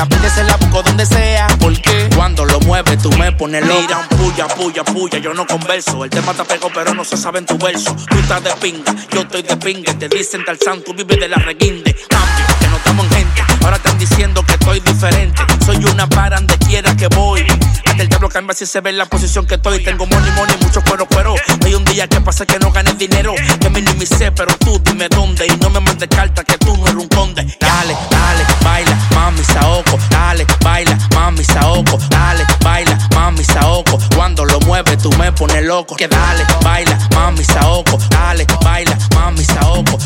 Me 0.00 0.06
la 0.06 0.16
pides, 0.16 0.32
se 0.32 0.44
la 0.44 0.56
busco 0.56 0.82
donde 0.82 1.04
sea. 1.04 1.46
¿Por 1.58 1.78
qué? 1.78 2.08
Cuando 2.16 2.46
lo 2.46 2.58
mueve 2.60 2.96
tú 2.96 3.10
me 3.18 3.32
pones 3.32 3.66
loco. 3.66 3.82
Miran, 3.82 4.08
puya, 4.08 4.48
puya, 4.48 4.82
puya, 4.82 5.18
yo 5.18 5.34
no 5.34 5.46
converso. 5.46 6.02
El 6.04 6.08
tema 6.08 6.32
te 6.32 6.42
pegó, 6.44 6.70
pero 6.72 6.94
no 6.94 7.04
se 7.04 7.18
sabe 7.18 7.40
en 7.40 7.44
tu 7.44 7.58
verso. 7.58 7.94
Tú 8.08 8.18
estás 8.18 8.42
de 8.42 8.50
pinga, 8.62 8.94
yo 9.12 9.20
estoy 9.20 9.42
de 9.42 9.58
pinga. 9.58 9.92
Te 9.98 10.08
dicen 10.08 10.42
tal 10.46 10.58
tú 10.58 10.94
vives 10.94 11.20
de 11.20 11.28
la 11.28 11.36
reguinde. 11.36 11.94
Cambio, 12.08 12.46
que 12.58 12.66
no 12.68 12.76
estamos 12.78 13.04
en 13.04 13.12
gente. 13.12 13.42
Ahora 13.62 13.76
están 13.76 13.98
diciendo 13.98 14.42
que 14.42 14.54
estoy 14.54 14.80
diferente. 14.80 15.42
Soy 15.66 15.84
una 15.84 16.08
para 16.08 16.36
donde 16.36 16.56
quiera 16.56 16.96
que 16.96 17.08
voy. 17.08 17.46
Hasta 17.84 18.02
el 18.02 18.08
diablo 18.08 18.30
cambia 18.30 18.54
si 18.54 18.64
se 18.64 18.80
ve 18.80 18.88
en 18.88 18.96
la 18.96 19.04
posición 19.04 19.46
que 19.46 19.56
estoy. 19.56 19.84
Tengo 19.84 20.06
money, 20.06 20.30
money, 20.30 20.56
mucho 20.62 20.82
cuero, 20.82 21.04
cuero. 21.08 21.34
Hay 21.62 21.74
un 21.74 21.84
día 21.84 22.08
que 22.08 22.22
pasa 22.22 22.46
que 22.46 22.58
no 22.58 22.72
gané 22.72 22.94
dinero. 22.94 23.34
Que 23.60 23.68
minimicé, 23.68 24.32
pero 24.32 24.56
tú 24.56 24.80
dime 24.82 25.10
dónde. 25.10 25.46
Y 25.46 25.56
no 25.58 25.68
me 25.68 25.80
mandes 25.80 26.08
carta 26.08 26.42
que 26.42 26.56
tú 26.56 26.74
no 26.74 26.86
eres 26.86 26.96
un 26.96 27.08
conde. 27.08 27.44
Dale, 27.60 27.94
dale, 28.10 28.46
baila, 28.64 28.89
mami 31.40 31.44
saoco, 31.54 31.98
dale, 32.10 32.44
baila, 32.62 32.98
mami 33.14 33.44
saoco. 33.44 33.98
Cuando 34.14 34.44
lo 34.44 34.60
mueve 34.60 34.96
tú 34.98 35.10
me 35.16 35.32
pones 35.32 35.64
loco. 35.64 35.96
Que 35.96 36.06
dale, 36.06 36.44
baila, 36.62 36.98
mami 37.14 37.44
saoco, 37.44 37.96
dale, 38.10 38.46
baila, 38.62 38.96
mami 39.14 39.44
saoco, 39.44 39.96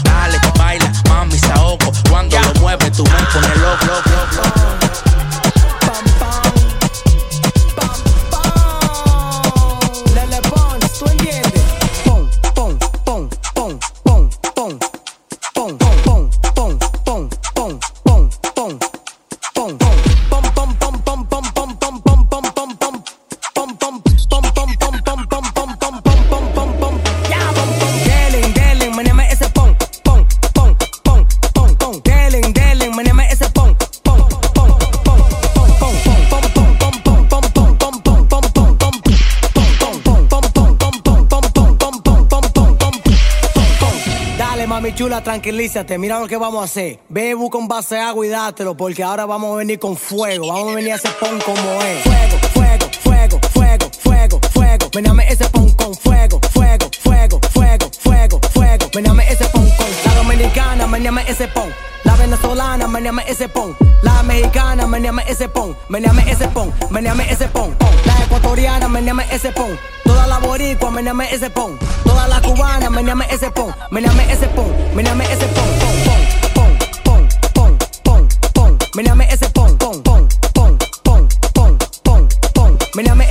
chula, 44.95 45.23
tranquilízate. 45.23 45.99
Mira 45.99 46.21
lo 46.21 46.29
que 46.29 46.37
vamos 46.37 46.63
a 46.63 46.65
hacer. 46.65 47.01
Ve, 47.09 47.35
busca 47.35 47.59
un 47.59 47.69
vaso 47.69 47.95
de 47.95 48.01
agua 48.01 48.27
y 48.27 48.29
dátelo, 48.29 48.77
porque 48.77 49.03
ahora 49.03 49.27
vamos 49.27 49.55
a 49.55 49.57
venir 49.57 49.79
con 49.79 49.97
fuego. 49.97 50.49
Vamos 50.49 50.73
a 50.73 50.75
venir 50.77 50.93
a 50.93 50.97
ese 50.97 51.09
pon 51.21 51.39
como 51.41 51.83
es. 51.83 52.03
Fuego, 52.03 52.39
fuego, 52.53 52.87
fuego, 53.03 53.41
fuego, 53.53 53.91
fuego, 54.01 54.41
fuego. 54.53 54.91
Vename 54.95 55.27
ese 55.29 55.49
pon 55.51 55.71
con 55.73 55.95
fuego, 55.95 56.41
fuego, 56.53 56.91
fuego, 57.01 57.41
fuego, 57.53 57.91
fuego, 58.01 58.41
fuego. 58.53 58.91
Vename 58.95 59.25
ese 59.31 59.45
pon 59.47 59.69
con 59.77 59.87
la 60.05 60.15
dominicana, 60.15 60.87
meneame 60.87 61.23
ese 61.29 61.49
pon. 61.49 61.71
La 62.05 62.15
venezolana, 62.17 62.87
meneame 62.87 63.25
ese 63.27 63.49
pon. 63.49 63.77
La 64.03 64.23
mexicana, 64.23 64.87
meneame 64.87 65.25
ese 65.27 65.49
pon. 65.49 65.77
Meneame 65.89 66.31
ese 66.31 66.49
pon, 66.49 66.73
meneame 66.91 67.31
ese 67.31 67.49
pon. 67.49 67.75
La 68.05 68.25
ecuatoriana, 68.25 68.89
meneame 68.89 69.25
ese 69.31 69.51
pon. 69.51 69.79
Toda 70.05 70.27
la 70.27 70.39
boricua, 70.39 70.91
meneame 70.91 71.33
ese 71.33 71.51
pon. 71.51 71.79
Toda 72.05 72.29
la 72.29 72.41
cubana, 72.41 72.91
meneame 72.91 73.27
ese 73.31 73.51
pon. 73.51 73.73
Meneame 73.91 74.33
ese 74.33 74.47
pon, 74.49 74.67
meneame 74.95 75.25
ese 75.25 75.47
pon. 75.47 75.65
Pon, 76.05 76.21
pon, 76.55 76.79
pon, 77.05 77.29
pon, 77.55 77.79
pon, 78.05 78.29
pon. 78.55 78.79
Meneame 78.95 79.25
ese 79.33 79.49
pon, 79.51 79.77
pon, 79.79 80.03
pon, 80.03 80.29
pon, 80.55 80.79
pon, 81.03 81.29
pon, 81.55 81.79
pon, 82.05 82.29
pon. 82.55 82.79
Meneame 82.95 83.24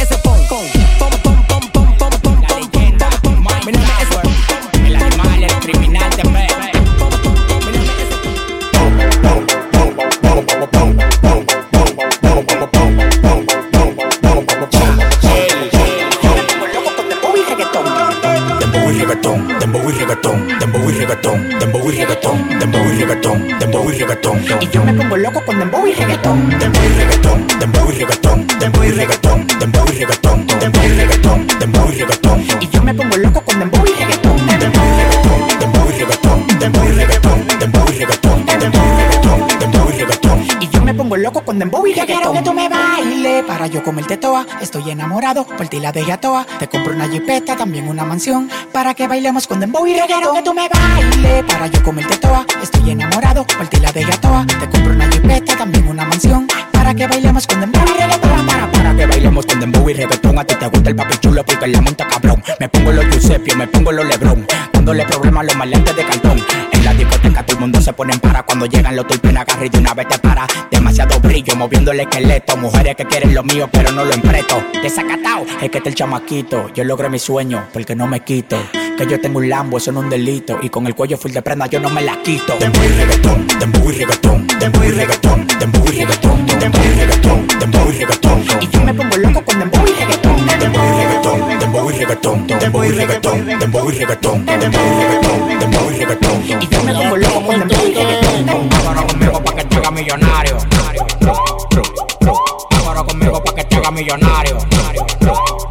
reggaetón, 21.24 21.60
dembow 21.60 21.90
y 21.90 21.96
reggaetón, 21.96 22.60
dembow 22.60 22.86
y 22.86 22.98
reggaetón, 22.98 23.60
dembow 23.60 23.90
y 23.90 23.98
reggaetón. 23.98 24.46
Y 24.62 24.68
yo 24.70 24.84
me 24.84 24.94
pongo 24.94 25.18
loco 25.18 25.46
con 25.46 25.60
dembow 25.60 25.88
y 25.88 25.94
reggaetón. 25.94 26.50
Dembow 26.60 26.84
y 26.84 26.94
reggaetón, 27.00 27.48
dembow 27.60 27.92
y 27.92 27.96
reggaetón, 27.96 28.48
dembow 28.60 28.84
y 28.84 28.92
reggaetón, 28.92 29.48
dembow 29.60 29.86
y 29.88 29.98
reggaetón, 29.98 30.48
dembow 30.48 30.84
y 30.84 30.90
reggaetón, 30.90 31.48
dembow 31.60 31.92
y 31.92 31.96
reggaetón. 31.96 32.46
Y 32.62 32.68
yo 32.70 32.84
me 32.84 32.94
pongo 32.94 33.18
loco 33.18 33.42
con 33.42 33.60
dembow 33.60 33.83
para 43.64 43.74
yo 43.76 43.82
comerte 43.82 44.18
toa. 44.18 44.46
Estoy 44.60 44.92
enamorado, 44.92 45.46
por 45.46 45.70
ti 45.70 45.80
la 45.80 45.94
dejé 45.94 46.12
a 46.12 46.20
toa. 46.20 46.46
Te 46.60 46.68
compro 46.68 46.94
una 46.94 47.08
jipeta, 47.08 47.56
también 47.56 47.88
una 47.88 48.04
mansión. 48.04 48.50
Para 48.74 48.94
que 48.94 49.08
bailemos 49.08 49.48
con 49.48 49.62
dembow 49.62 49.88
y 49.88 49.94
reggaetón. 49.94 50.36
Que 50.36 50.42
tú 50.42 50.54
me 50.54 50.68
bailes 50.68 51.46
para 51.46 51.68
yo 51.68 51.82
comerte 51.82 52.18
toa. 52.18 52.46
Estoy 52.62 52.92
enamorado, 52.92 53.46
por 53.46 53.66
ti 53.70 53.80
la 53.80 53.90
dejé 53.94 54.12
a 54.12 54.20
toa. 54.20 54.46
Te 54.46 54.70
compro 54.70 54.92
una 54.92 55.10
jipeta, 55.10 55.56
también 55.56 55.88
una 55.88 56.04
mansión. 56.04 56.46
Para 56.74 56.94
que 56.94 57.08
bailemos 57.08 57.48
con 57.48 57.62
dembow 57.62 57.86
y 57.86 58.02
reggaetón. 58.02 58.46
Para, 58.46 58.70
para 58.70 58.96
que 58.98 59.06
bailemos 59.06 59.46
con 59.46 59.60
dembow 59.62 59.90
y 59.90 59.94
reggaetón 59.94 60.38
A 60.38 60.44
ti 60.44 60.56
te 60.56 60.68
gusta 60.68 60.90
el 60.90 60.96
papi 60.98 61.18
chulo 61.20 61.46
porque 61.46 61.68
la 61.68 61.80
monta 61.80 62.06
cabrón 62.06 62.44
Me 62.60 62.68
pongo 62.68 62.92
los 62.92 63.06
Giuseppe, 63.06 63.56
me 63.56 63.68
pongo 63.68 63.94
los 63.94 64.06
Lebron 64.06 64.46
Dándole 64.74 65.06
problemas 65.06 65.44
a 65.44 65.44
los 65.46 65.56
maleantes 65.56 65.96
de 65.96 66.04
cartón 66.04 66.44
mundo 67.64 67.80
se 67.80 67.94
pone 67.94 68.14
en 68.14 68.20
para. 68.20 68.44
Cuando 68.44 68.66
llegan 68.66 68.96
los 68.96 69.08
tulpen 69.08 69.38
agarra 69.38 69.66
y 69.66 69.70
de 69.70 69.78
una 69.78 69.94
vez 69.94 70.08
te 70.10 70.20
para. 70.20 70.46
Demasiado 70.70 71.20
brillo 71.22 71.56
moviendo 71.56 71.92
el 71.92 72.02
esqueleto. 72.02 72.58
Mujeres 72.58 72.96
que 72.96 73.06
quieren 73.06 73.34
lo 73.34 73.42
mío 73.44 73.70
pero 73.72 73.92
no 73.94 74.04
lo 74.04 74.14
empreto. 74.14 74.62
Desacatao, 74.82 75.46
es 75.62 75.70
que 75.70 75.78
está 75.78 75.90
el 75.90 75.96
chamaquito. 75.96 76.70
Yo 76.74 76.84
logré 76.84 77.10
mi 77.10 77.20
sueño 77.20 77.68
porque 77.72 77.96
no 77.96 78.06
me 78.06 78.20
quito 78.20 78.58
Que 78.98 79.08
yo 79.08 79.20
tengo 79.20 79.40
un 79.40 79.50
Lambo, 79.50 79.78
eso 79.78 79.92
no 79.92 80.00
es 80.00 80.04
un 80.06 80.10
delito 80.10 80.60
Y 80.62 80.70
con 80.70 80.86
el 80.86 80.94
cuello 80.94 81.18
full 81.18 81.32
de 81.32 81.42
prenda 81.42 81.66
yo 81.68 81.80
no 81.80 81.90
me 81.90 82.02
la 82.02 82.22
quito 82.22 82.56
Dembow 82.60 82.84
y 82.84 82.88
reggaetón, 82.90 83.48
dembow 83.60 83.90
y 83.90 83.96
reggaetón 83.96 84.48
Dembow 84.60 84.84
y 84.84 84.92
reggaetón, 84.92 85.48
dembow 85.60 85.86
y 85.88 85.98
reggaetón 85.98 86.46
Dembow 86.60 86.84
y 86.84 86.90
reggaetón, 87.00 87.48
dembow 87.60 87.90
y 87.90 87.98
reggaetón 87.98 88.44
Y 88.62 88.68
yo 88.68 88.82
me 88.82 88.94
pongo 88.94 89.18
loco 89.18 89.46
con 89.46 89.60
dembow 89.60 89.86
y 89.88 89.92
reggaetón. 90.00 90.46
Dembow 90.60 91.90
y 91.90 91.94
reggaetón, 91.94 92.48
dembow 92.48 92.84
y 92.84 92.92
reggaetón, 92.92 93.36
dembow 93.60 93.90
y 93.90 93.94
reggaetón, 93.94 94.46
dembow 94.46 94.72
y 94.72 94.94
reggaetón, 94.94 95.60
dembow 95.60 95.92
y 95.92 95.96
reggaetón. 95.96 96.62
Y 96.62 96.68
yo 96.68 96.84
me 96.84 96.94
pongo 96.94 97.18
loco 97.18 97.46
con 97.46 97.60
dembow 97.60 97.88
y 97.88 97.94
reggaetón. 97.94 98.70
Ahora 98.88 99.02
conmigo 99.08 99.44
pa' 99.44 99.56
que 99.56 99.64
te 99.66 99.76
haga 99.76 99.92
millonario. 99.92 100.58
Ahora 102.94 103.08
conmigo 103.08 103.44
pa' 103.44 103.56
que 103.56 103.64
te 103.64 103.76
haga 103.76 103.90
millonario. 103.90 104.56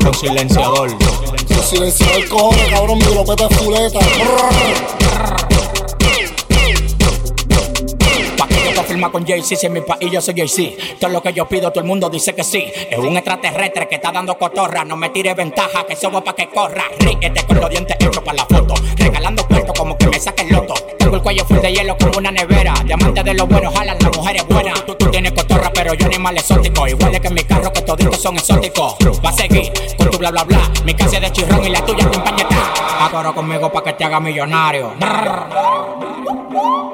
Con 0.03 0.13
silenciador. 0.13 0.91
Con 0.99 1.63
silenciador 1.63 2.29
cojones, 2.29 2.69
cabrón, 2.69 2.99
mi 2.99 3.05
glopeta 3.05 3.47
es 3.49 3.57
fuleta. 3.59 4.01
Firma 8.81 9.11
con 9.11 9.27
Jay-Z, 9.27 9.57
si 9.57 9.67
en 9.67 9.73
mi 9.75 9.81
país 9.81 10.11
yo 10.11 10.21
soy 10.21 10.35
Jay-Z. 10.35 10.99
Todo 10.99 11.11
lo 11.11 11.23
que 11.23 11.33
yo 11.33 11.47
pido, 11.47 11.71
todo 11.71 11.81
el 11.81 11.87
mundo 11.87 12.09
dice 12.09 12.35
que 12.35 12.43
sí. 12.43 12.71
Es 12.91 12.99
un 12.99 13.17
extraterrestre 13.17 13.89
que 13.89 13.97
está 13.97 14.11
dando 14.11 14.37
cotorra. 14.39 14.85
No 14.85 14.97
me 14.97 15.11
tires 15.11 15.37
ventaja, 15.37 15.85
que 15.87 15.97
va 16.09 16.25
pa' 16.25 16.35
que 16.35 16.49
corra. 16.49 16.85
Ríete 16.99 17.45
con 17.47 17.61
los 17.61 17.71
dientes 17.71 17.97
hechos 18.01 18.23
para 18.23 18.39
la 18.39 18.47
foto. 18.47 18.75
Regalando 18.97 19.47
puertos 19.47 19.79
como 19.79 19.97
que 19.97 20.07
me 20.07 20.19
saque 20.19 20.43
el 20.43 20.51
loto. 20.51 20.75
Tengo 20.99 21.17
el 21.17 21.23
cuello 21.23 21.45
full 21.45 21.59
de 21.59 21.73
hielo 21.73 21.97
como 21.99 22.19
una 22.19 22.31
nevera. 22.31 22.75
Diamante 22.85 23.23
de 23.23 23.35
los 23.35 23.49
buenos, 23.49 23.75
jalan 23.75 23.99
las 24.01 24.17
mujeres 24.17 24.47
buenas. 24.49 24.87
Tú, 24.87 24.95
tú 24.95 25.11
tienes 25.11 25.33
cotorra, 25.33 25.71
pero 25.73 25.95
yo 25.95 26.07
animal 26.07 26.37
exótico. 26.37 26.87
Igual 26.87 27.21
que 27.21 27.31
mis 27.31 27.45
carros, 27.45 27.71
que 27.71 27.83
toditos 27.83 28.21
son 28.21 28.37
exóticos. 28.37 28.97
Va 29.25 29.31
a 29.31 29.33
seguir 29.33 29.73
con 29.97 30.11
tu 30.11 30.19
bla 30.19 30.31
bla 30.31 30.45
bla. 30.45 30.61
Mi 30.85 30.95
casa 30.95 31.17
es 31.17 31.23
de 31.23 31.33
chirrón 31.33 31.65
y 31.65 31.71
la 31.71 31.85
tuya 31.85 32.09
es 32.11 32.19
pañeta. 32.19 32.73
Agora 33.01 33.33
conmigo 33.33 33.71
pa' 33.71 33.83
que 33.85 33.93
te 33.95 34.05
haga 34.05 34.21
millonario. 34.21 34.93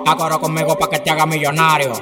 Agora 0.07 0.39
conmigo 0.39 0.77
pa' 0.77 0.89
que 0.89 0.99
te 0.99 1.11
haga 1.11 1.27
millonario. 1.27 1.93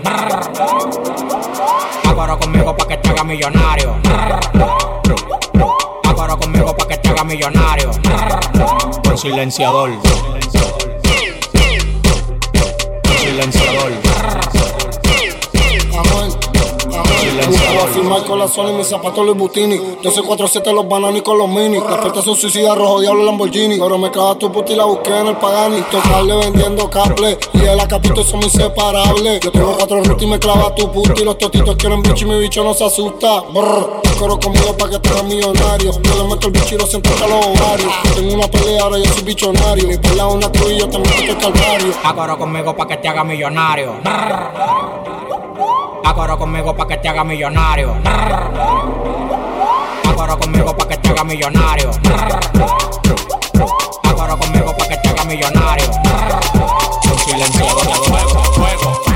Agora 2.05 2.37
conmigo 2.37 2.77
pa' 2.77 2.87
que 2.87 2.97
te 2.97 3.09
haga 3.11 3.25
millonario. 3.25 3.97
Agora 6.05 6.37
conmigo 6.37 6.77
pa' 6.77 6.87
que 6.89 6.97
te 6.99 7.09
haga 7.09 7.25
millonario. 7.25 7.91
Con 9.05 9.19
silenciador. 9.19 9.91
Con 13.03 13.17
silenciador. 13.19 13.93
Voy 17.35 17.57
a 17.57 17.87
firmar 17.89 18.25
con 18.25 18.39
la 18.39 18.49
Sony, 18.49 18.73
mis 18.73 18.87
zapatos 18.87 19.25
Louis 19.25 19.37
Butini. 19.37 19.79
1247 19.79 20.73
los 20.73 20.89
bananos 20.89 21.19
y 21.19 21.23
con 21.23 21.39
los 21.39 21.49
mini 21.49 21.79
Las 21.79 21.99
puertas 21.99 22.25
son 22.25 22.37
suicidas, 22.37 22.77
rojo 22.77 23.01
diablo 23.01 23.25
Lamborghini. 23.25 23.79
Pero 23.79 23.99
me 23.99 24.11
clava 24.11 24.37
tu 24.37 24.51
puta 24.53 24.73
y 24.73 24.77
la 24.77 24.85
busqué 24.85 25.19
en 25.19 25.27
el 25.29 25.37
Pagani. 25.37 25.83
Tocarle 25.91 26.37
vendiendo 26.37 26.89
cable. 26.89 27.39
Y 27.55 27.59
el 27.65 27.81
acapito 27.81 28.23
son 28.23 28.43
inseparables. 28.43 29.41
Yo 29.41 29.51
tengo 29.51 29.75
cuatro 29.77 30.03
rutas 30.03 30.23
y 30.23 30.27
me 30.27 30.39
clava 30.39 30.75
tu 30.75 30.91
puta. 30.91 31.15
Y 31.17 31.25
los 31.25 31.39
totitos 31.39 31.77
quieren 31.77 32.03
bicho 32.03 32.27
y 32.27 32.29
mi 32.29 32.39
bicho 32.39 32.63
no 32.63 32.75
se 32.75 32.85
asusta. 32.85 33.41
Brr, 33.53 34.03
coro 34.19 34.39
conmigo 34.39 34.77
pa' 34.77 34.89
que 34.89 34.99
te 34.99 35.09
hagas 35.09 35.25
millonario. 35.25 35.93
Yo 36.03 36.23
le 36.23 36.29
meto 36.29 36.47
el 36.47 36.53
bicho 36.53 36.75
y 36.75 36.79
lo 36.79 36.87
siento 36.87 37.11
hasta 37.11 37.27
los 37.27 37.47
ovarios. 37.47 37.93
Tengo 38.15 38.35
una 38.35 38.49
pelea, 38.49 38.83
ahora 38.83 38.99
yo 38.99 39.13
soy 39.13 39.23
bichonario. 39.25 39.89
Mi 39.89 39.99
pelea 39.99 40.29
es 40.29 40.35
una 40.35 40.51
cruz 40.53 40.71
y 40.71 40.79
yo 40.79 40.87
meto 40.87 40.99
el 40.99 41.39
calvario. 41.39 41.95
Agora 42.05 42.37
conmigo 42.37 42.77
pa' 42.77 42.87
que 42.87 42.97
te 42.97 43.09
haga 43.09 43.25
millonario. 43.25 43.95
Agora 46.05 46.37
conmigo 46.37 46.75
pa' 46.75 46.87
que 46.87 46.97
te 46.99 47.09
haga 47.09 47.25
millonario. 47.25 47.95
Agora 50.09 50.37
conmigo 50.37 50.77
pa' 50.77 50.89
que 50.89 50.97
te 50.97 51.09
haga 51.11 51.25
millonario. 51.25 51.91
Agora 54.03 54.37
conmigo 54.37 54.77
pa' 54.77 54.89
que 54.89 54.97
te 54.97 55.09
haga 55.09 55.25
millonario. 55.25 55.87
Con 57.09 57.19
silenciador, 57.19 58.05
fuego, 58.05 58.45
fuego. 58.55 58.95
Fuego, 59.05 59.16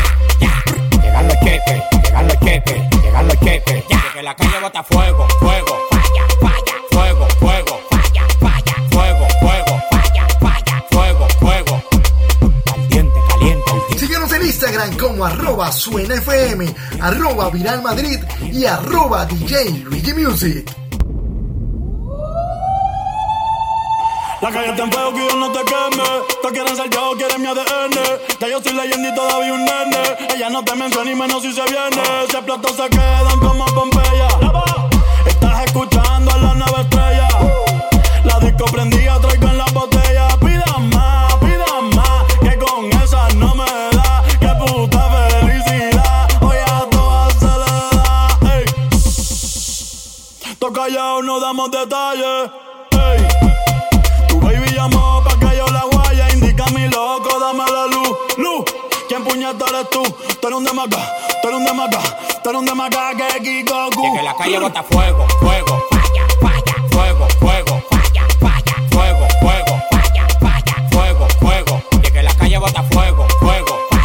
Instagram 14.51 14.97
como 14.97 15.23
arroba 15.23 15.71
suena 15.71 16.13
FM, 16.15 16.75
arroba 16.99 17.49
viral 17.49 17.81
Madrid 17.81 18.19
y 18.51 18.65
arroba 18.65 19.25
DJ 19.25 19.69
Luigi 19.85 20.13
Music. 20.13 20.69
La 24.41 24.51
calle 24.51 24.69
en 24.77 24.91
fuego 24.91 25.13
que 25.13 25.19
yo 25.19 25.35
no 25.37 25.51
te 25.53 25.59
queme. 25.59 26.03
Te 26.43 26.49
quieren 26.49 26.75
yo, 26.75 27.13
quieren 27.15 27.41
mi 27.41 27.47
ADN. 27.47 27.97
Ya 28.41 28.47
yo 28.49 28.61
soy 28.61 28.73
leyenda 28.73 29.09
y 29.09 29.15
todavía 29.15 29.53
un 29.53 29.63
nene. 29.63 30.01
Ella 30.35 30.49
no 30.49 30.65
te 30.65 30.75
menciona 30.75 31.11
y 31.11 31.15
menos 31.15 31.41
si 31.43 31.53
se 31.53 31.63
viene. 31.63 32.03
Si 32.29 32.37
platos 32.37 32.75
se 32.75 32.89
quedan 32.89 33.39
como 33.39 33.65
Pompeya. 33.67 34.27
Estás 35.27 35.65
escuchando 35.65 36.29
a 36.29 36.37
la 36.39 36.53
nave 36.55 36.81
estrella. 36.81 37.27
La 38.25 38.39
disco 38.39 38.65
prendida, 38.65 39.00
damos 51.51 51.69
detalles. 51.69 52.49
Ey. 52.91 53.27
Tu 54.29 54.39
baby 54.39 54.71
llamó 54.73 55.21
pa' 55.23 55.37
que 55.37 55.57
yo 55.57 55.67
la 55.67 55.83
guaya. 55.91 56.29
Indica 56.31 56.65
mi 56.67 56.87
loco, 56.87 57.39
dame 57.39 57.65
la 57.69 57.87
luz. 57.87 58.17
Luz, 58.37 58.63
¿quién 59.09 59.21
puñeta 59.23 59.65
eres 59.67 59.89
tú? 59.89 60.01
Tú 60.39 60.47
eres 60.47 60.57
un 60.57 60.63
demaca, 60.63 60.97
tú 61.41 61.49
eres 61.49 61.59
un 61.59 61.65
demaca, 61.65 61.99
tú 62.41 62.49
eres 62.49 62.59
un 62.61 62.65
demaca 62.65 63.11
que 63.17 63.41
Kiko 63.43 63.89
Y 63.91 64.17
que 64.17 64.23
la 64.23 64.33
calle 64.33 64.59
bota 64.59 64.81
fuego, 64.83 65.27
fuego, 65.41 65.83
falla, 65.91 66.25
falla, 66.39 66.75
fuego, 66.89 67.27
fuego, 67.39 67.83
falla, 67.89 68.27
falla, 68.39 68.75
fuego, 68.91 69.27
fuego, 69.41 69.81
falla, 69.91 70.27
falla, 70.39 70.89
fuego, 70.91 71.27
fuego. 71.41 71.81
Y 71.91 72.11
que 72.11 72.23
la 72.23 72.33
calle 72.33 72.57
bota 72.59 72.83
fuego, 72.83 73.27
fuego, 73.39 73.79
falla, 73.89 74.00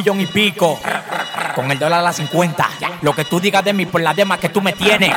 millón 0.00 0.20
y 0.20 0.26
pico. 0.26 0.80
Con 1.54 1.70
el 1.70 1.78
dólar 1.78 2.00
a 2.00 2.02
las 2.02 2.16
50. 2.16 2.70
Lo 3.02 3.14
que 3.14 3.26
tú 3.26 3.38
digas 3.38 3.62
de 3.62 3.74
mí 3.74 3.84
por 3.84 4.00
las 4.00 4.16
demás 4.16 4.38
que 4.38 4.48
tú 4.48 4.62
me 4.62 4.72
tienes. 4.72 5.14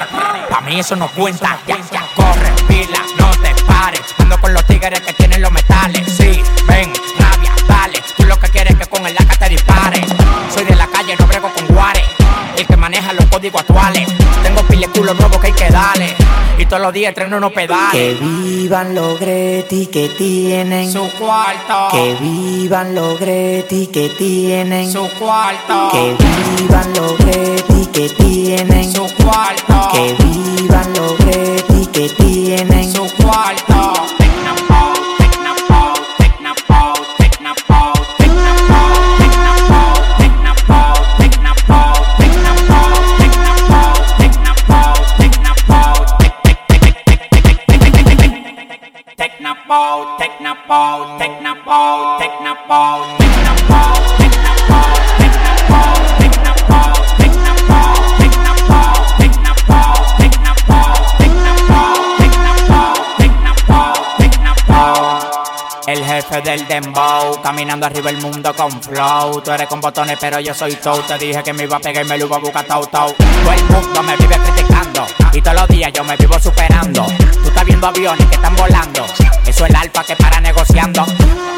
Pa' 0.49 0.59
mí 0.59 0.77
eso 0.77 0.95
no 0.97 1.07
cuenta. 1.07 1.57
Ya, 1.65 1.77
ya, 1.89 2.05
corre, 2.13 2.51
pila, 2.67 3.01
no 3.17 3.31
te 3.31 3.63
pares. 3.63 4.01
Ando 4.17 4.37
con 4.41 4.53
los 4.53 4.65
tigres 4.65 4.99
que 4.99 5.13
tienen 5.13 5.41
los 5.41 5.51
metales. 5.53 6.01
Sí, 6.11 6.43
ven, 6.67 6.91
rabia, 7.17 7.53
dale. 7.65 8.03
Tú 8.17 8.25
lo 8.25 8.37
que 8.37 8.49
quieres 8.49 8.73
es 8.73 8.79
que 8.79 8.85
con 8.87 9.07
el 9.07 9.15
AK 9.17 9.37
te 9.37 9.49
dispare. 9.49 10.01
Soy 10.53 10.65
de 10.65 10.75
la 10.75 10.87
calle, 10.87 11.15
no 11.17 11.27
brego 11.27 11.49
con 11.53 11.65
guares. 11.67 12.03
El 12.57 12.67
que 12.67 12.75
maneja 12.75 13.13
los 13.13 13.25
códigos 13.27 13.61
actuales. 13.61 14.09
Tengo 14.43 14.63
pile 14.63 14.87
culo 14.89 15.13
nuevo 15.13 15.39
que 15.39 15.47
hay 15.47 15.53
que 15.53 15.69
darle. 15.69 16.13
Y 16.63 16.65
todos 16.65 16.81
los 16.81 16.93
días 16.93 17.09
entreno 17.09 17.35
unos 17.35 17.51
pedales. 17.51 17.91
Que 17.91 18.13
vivan 18.13 18.95
los 18.95 19.19
Greti 19.19 19.87
que 19.87 20.07
tienen 20.07 20.89
Su 20.89 21.09
cuarto. 21.19 21.89
Que 21.91 22.15
vivan 22.21 22.95
los 22.95 23.19
Greti 23.19 23.87
que 23.87 24.07
tienen 24.07 24.89
Su 24.89 25.09
cuarto. 25.19 25.89
Que 25.91 26.15
vivan 26.57 26.93
los 26.93 27.17
Greti 27.17 27.85
que 27.87 28.07
tienen 28.07 28.93
Su 28.93 29.05
cuarto. 29.21 29.89
Que 29.91 30.15
vivan 30.23 30.93
los 30.93 31.17
Greti 31.17 31.85
que 31.87 32.07
tienen 32.07 32.93
Su 32.93 33.13
cuarto. 33.21 33.72
Caminando 67.43 67.85
arriba 67.85 68.09
el 68.09 68.17
mundo 68.17 68.53
con 68.55 68.71
flow. 68.81 69.41
Tú 69.41 69.51
eres 69.51 69.67
con 69.67 69.81
botones, 69.81 70.17
pero 70.19 70.39
yo 70.39 70.53
soy 70.53 70.75
toe. 70.77 71.03
Te 71.03 71.17
dije 71.17 71.43
que 71.43 71.53
me 71.53 71.63
iba 71.63 71.77
a 71.77 71.79
pegar 71.79 72.05
y 72.05 72.09
me 72.09 72.17
lo 72.17 72.25
iba 72.25 72.37
a 72.37 72.39
buscar 72.39 72.65
tau 72.65 72.87
tau. 72.87 73.13
Todo 73.13 73.53
el 73.53 73.63
mundo 73.65 74.03
me 74.03 74.15
vive 74.17 74.35
criticando 74.37 75.05
y 75.33 75.41
todos 75.41 75.57
los 75.57 75.67
días 75.67 75.91
yo 75.93 76.03
me 76.03 76.15
vivo 76.15 76.39
superando. 76.39 77.05
Tú 77.05 77.47
estás 77.47 77.65
viendo 77.65 77.87
aviones 77.87 78.25
que 78.27 78.35
están 78.35 78.55
volando. 78.55 79.05
Eso 79.45 79.65
es 79.65 79.69
el 79.69 79.75
alfa 79.75 80.03
que 80.03 80.15
para 80.15 80.39
negociando 80.39 81.05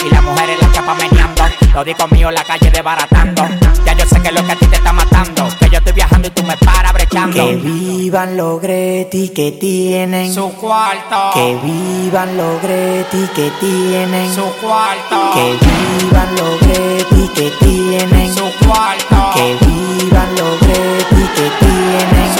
y 0.06 0.10
las 0.10 0.24
mujeres 0.24 0.58
la 0.62 0.72
chapa 0.72 0.96
meneando. 0.96 1.44
Los 1.74 1.86
discos 1.86 2.12
míos 2.12 2.30
en 2.30 2.36
la 2.36 2.44
calle 2.44 2.72
desbaratando. 2.72 3.75
Ya 3.86 3.94
yo 3.94 4.06
sé 4.06 4.22
que 4.22 4.32
lo 4.32 4.44
que 4.46 4.52
a 4.52 4.56
ti 4.56 4.66
te 4.68 4.78
está 4.78 4.92
matando, 4.92 5.48
que 5.60 5.70
yo 5.70 5.78
estoy 5.78 5.94
viajando 5.94 6.28
y 6.28 6.32
tú 6.32 6.44
me 6.44 6.58
paras 6.58 6.94
brechando. 6.94 7.36
Que 7.36 7.56
vivan 7.56 8.36
los 8.36 8.62
Greti 8.62 9.30
que 9.30 9.52
tienen 9.52 10.34
Su 10.34 10.52
cuarto. 10.54 11.32
Que 11.34 11.58
vivan 11.64 12.36
los 12.36 12.62
Greti 12.62 13.28
que 13.36 13.52
tienen 13.60 14.34
Su 14.34 14.44
cuarto. 14.62 15.32
Que 15.34 15.58
vivan 15.66 16.36
los 16.36 16.60
Greti 16.62 17.28
que 17.36 17.52
tienen 17.64 18.34
Su 18.34 18.66
cuarto. 18.66 19.32
Que 19.36 19.58
vivan 19.66 20.36
los 20.36 20.60
Greti 20.60 21.24
que 21.36 21.50
tienen 21.60 22.35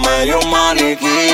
hay 0.00 0.30
un 0.32 0.50
maniquí. 0.50 1.28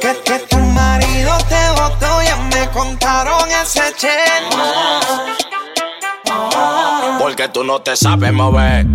Que, 0.00 0.16
que 0.24 0.38
tu 0.48 0.56
marido 0.58 1.32
te 1.48 1.70
botó, 1.80 2.22
ya 2.22 2.36
me 2.54 2.68
contaron 2.70 3.48
ese 3.62 3.92
chen. 3.96 4.44
Porque 7.18 7.48
tú 7.48 7.62
no 7.64 7.80
te 7.80 7.96
sabes 7.96 8.32
mover. 8.32 8.86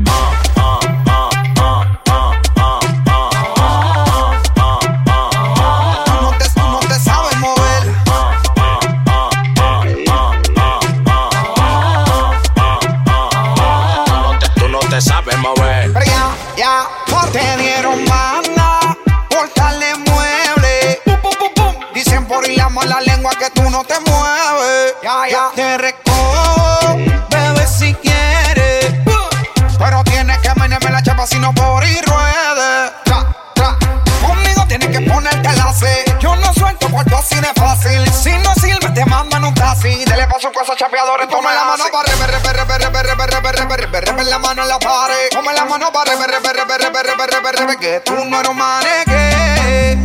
vámonos 45.75 45.91
para 45.91 46.11
rebe, 46.11 46.27
rebe, 46.27 46.53
rebe, 46.53 46.77
rebe, 46.77 47.03
rebe, 47.03 47.27
rebe, 47.27 47.51
rebe, 47.51 47.77
que 47.77 47.99
tú 48.01 48.13
no 48.25 48.39
eres 48.39 48.55
maneque. 48.55 49.97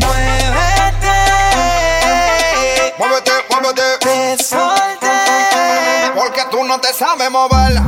Muévete, 2.98 3.30
muévete, 3.30 3.32
muévete. 3.50 3.82
Te 4.00 4.42
solté. 4.42 6.12
Porque 6.14 6.44
tú 6.50 6.64
no 6.64 6.80
te 6.80 6.92
sabes 6.92 7.30
mover. 7.30 7.80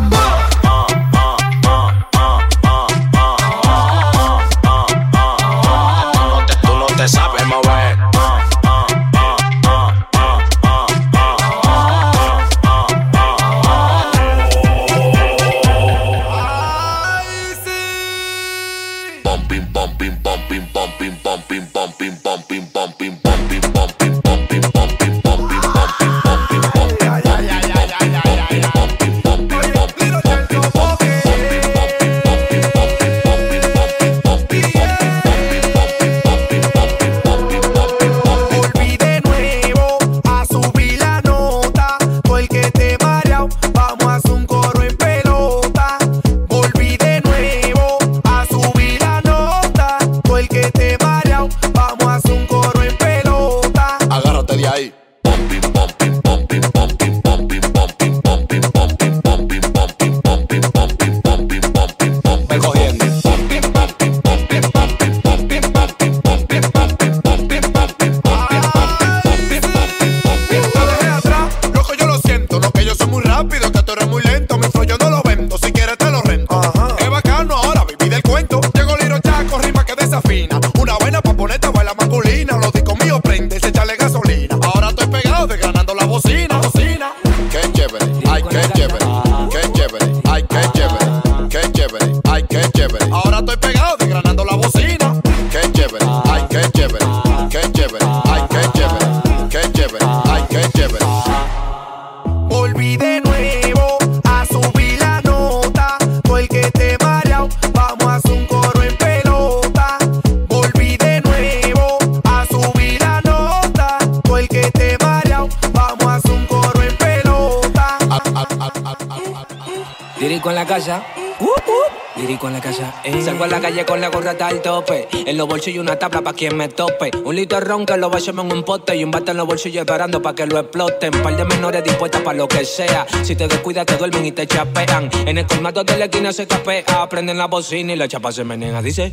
Salgo 123.42 123.56
a 123.56 123.58
la 123.58 123.68
calle 123.68 123.84
con 123.84 124.00
la 124.00 124.08
gorra 124.08 124.30
hasta 124.30 124.50
el 124.50 124.62
tope. 124.62 125.08
En 125.26 125.36
los 125.36 125.48
bolsillos 125.48 125.82
una 125.82 125.98
tabla 125.98 126.22
pa' 126.22 126.32
quien 126.32 126.56
me 126.56 126.68
tope. 126.68 127.10
Un 127.24 127.34
litro 127.34 127.58
de 127.58 127.64
ron 127.64 127.84
que 127.84 127.96
lo 127.96 128.08
vayan 128.08 128.38
en 128.38 128.52
un 128.52 128.62
pote. 128.62 128.94
Y 128.94 129.02
un 129.02 129.10
bate 129.10 129.32
en 129.32 129.36
los 129.36 129.48
bolsillos 129.48 129.80
esperando 129.80 130.22
pa' 130.22 130.32
que 130.32 130.46
lo 130.46 130.60
exploten. 130.60 131.10
Par 131.10 131.36
de 131.36 131.44
menores 131.44 131.82
dispuestas 131.82 132.22
pa' 132.22 132.34
lo 132.34 132.46
que 132.46 132.64
sea. 132.64 133.04
Si 133.24 133.34
te 133.34 133.48
descuidas 133.48 133.84
te 133.86 133.96
duermen 133.96 134.26
y 134.26 134.30
te 134.30 134.46
chapean. 134.46 135.10
En 135.26 135.38
el 135.38 135.46
colmado 135.48 135.82
de 135.82 135.96
la 135.96 136.04
esquina 136.04 136.32
se 136.32 136.46
capea. 136.46 137.08
Prenden 137.08 137.36
la 137.36 137.46
bocina 137.46 137.92
y 137.92 137.96
la 137.96 138.06
chapa 138.06 138.30
se 138.30 138.44
menea. 138.44 138.80
Dice. 138.80 139.10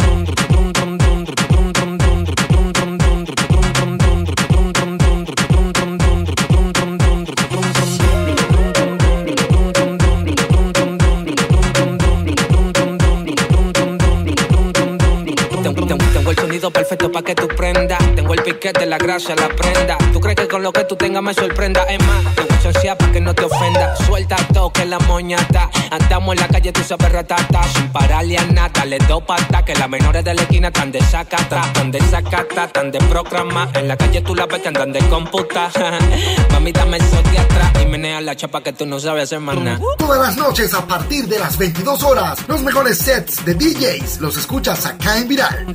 Sonido 16.60 16.72
perfecto 16.72 17.12
para 17.12 17.24
que 17.24 17.36
tú 17.36 17.48
prendas. 17.48 18.00
Tengo 18.16 18.34
el 18.34 18.44
piquete, 18.44 18.86
la 18.86 18.98
grasa, 18.98 19.36
la 19.36 19.48
prenda. 19.50 19.98
¿Tú 20.12 20.20
crees 20.20 20.36
que 20.36 20.48
con 20.48 20.62
lo 20.62 20.72
que 20.72 20.84
tú 20.84 20.96
tengas 20.96 21.24
me 21.24 21.34
sorprenda? 21.34 21.84
Es 21.84 22.00
más, 22.06 22.49
te 22.60 22.68
voy 22.68 22.72
a 22.72 22.74
chancear 22.74 22.98
para 22.98 23.12
que 23.12 23.22
no 23.22 23.34
te 23.34 23.46
ofenda. 23.46 23.96
Suelta 24.06 24.36
todo 24.54 24.72
que 24.72 24.86
la 24.86 25.00
moñata. 25.00 25.70
Andamos 25.92 26.36
en 26.36 26.42
la 26.42 26.48
calle, 26.48 26.72
tú 26.72 26.82
sabes 26.84 27.12
ratata. 27.12 27.64
Sin 27.64 27.90
pararle 27.90 28.38
a 28.38 28.46
nada, 28.46 28.86
le 28.86 28.98
doy 29.00 29.22
pata. 29.22 29.64
Que 29.64 29.74
las 29.76 29.90
menores 29.90 30.24
de 30.24 30.34
la 30.34 30.42
esquina 30.42 30.72
tan 30.72 30.92
de 30.92 31.02
sacata. 31.02 31.62
Tan 31.74 31.92
de 31.92 32.02
sacata, 32.02 32.68
tan 32.68 32.92
de 32.92 33.00
programa. 33.00 33.70
En 33.74 33.88
la 33.88 33.98
calle 33.98 34.22
tú 34.22 34.36
la 34.36 34.46
ves 34.46 34.62
que 34.62 34.68
andan 34.68 34.92
de 34.92 35.00
computa. 35.10 35.70
Mami, 36.52 36.72
dame 36.72 37.00
de 37.00 37.40
atrás. 37.40 37.72
Y 37.82 37.86
menea 37.86 38.22
la 38.22 38.36
chapa 38.36 38.62
que 38.62 38.74
tú 38.74 38.86
no 38.86 39.00
sabes 39.00 39.24
hacer 39.24 39.42
nada. 39.42 39.80
Todas 39.98 40.20
las 40.20 40.38
noches 40.38 40.74
a 40.74 40.86
partir 40.86 41.28
de 41.28 41.40
las 41.40 41.58
22 41.58 42.04
horas, 42.04 42.40
los 42.48 42.62
mejores 42.62 42.98
sets 42.98 43.44
de 43.46 43.54
DJs 43.56 44.20
los 44.20 44.38
escuchas 44.38 44.86
acá 44.86 45.18
en 45.18 45.28
Viral. 45.28 45.66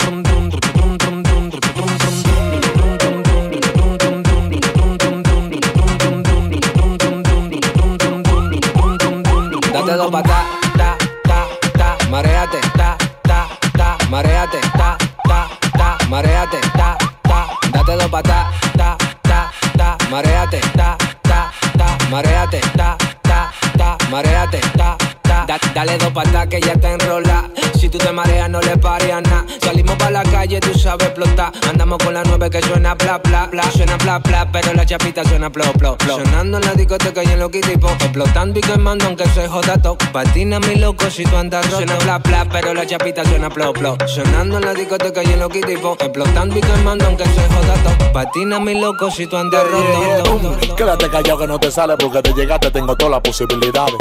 Dale 25.84 25.98
dos 25.98 26.12
patas 26.12 26.46
que 26.46 26.60
ya 26.60 26.74
te 26.76 26.92
enrola. 26.92 27.50
Si 27.78 27.88
tú 27.88 27.98
te 27.98 28.10
mareas 28.12 28.48
no 28.48 28.60
le 28.60 28.76
pares 28.76 29.12
a 29.12 29.20
nada. 29.20 29.44
Salimos 29.60 29.96
pa' 29.96 30.10
la 30.10 30.22
calle, 30.22 30.60
tú 30.60 30.78
sabes 30.78 31.08
explotar. 31.08 31.52
Andamos 31.68 31.98
con 31.98 32.14
la 32.14 32.22
nueve 32.24 32.48
que 32.48 32.62
suena 32.62 32.94
bla 32.94 33.18
bla 33.18 33.48
bla, 33.50 33.70
suena 33.70 33.96
bla 33.98 34.18
bla, 34.18 34.50
pero 34.50 34.72
la 34.72 34.86
chapita 34.86 35.22
suena 35.24 35.50
plo 35.50 35.64
plo 35.74 35.96
plo. 35.96 36.16
Sonando 36.16 36.58
en 36.58 36.64
la 36.64 36.72
discoteca 36.74 37.22
y 37.22 37.26
en 37.26 37.40
lo 37.40 37.50
que 37.50 37.60
tipo, 37.60 37.88
explotando 37.90 38.58
y 38.58 38.62
quemando 38.62 39.06
aunque 39.06 39.26
se 39.28 39.46
joda 39.46 39.76
todo. 39.76 39.98
Patina 40.12 40.58
mi 40.60 40.76
loco 40.76 41.10
si 41.10 41.24
tú 41.24 41.36
andas 41.36 41.64
roto. 41.66 41.76
Suena 41.76 41.96
bla 41.96 42.18
bla, 42.18 42.46
pero 42.50 42.72
la 42.72 42.86
chapita 42.86 43.24
suena 43.24 43.50
plo 43.50 43.72
plo. 43.72 43.96
Sonando 44.06 44.58
en 44.58 44.64
la 44.64 44.74
discoteca 44.74 45.22
y 45.22 45.32
en 45.32 45.40
lo 45.40 45.48
que 45.48 45.60
tipo, 45.60 45.96
explotando 46.00 46.58
y 46.58 46.60
quemando 46.60 47.06
aunque 47.06 47.24
se 47.24 47.46
joda 47.48 47.74
todo. 47.82 48.12
Patina 48.12 48.58
mi 48.58 48.80
loco 48.80 49.10
si 49.10 49.26
tú 49.26 49.36
andas 49.36 49.64
roto. 49.70 50.56
Quédate 50.76 51.10
callado 51.10 51.38
que 51.38 51.46
no 51.46 51.58
te 51.58 51.70
sale 51.70 51.96
porque 51.98 52.22
de 52.22 52.32
llegarte 52.32 52.70
tengo 52.70 52.96
todas 52.96 53.10
las 53.10 53.20
posibilidades. 53.20 53.96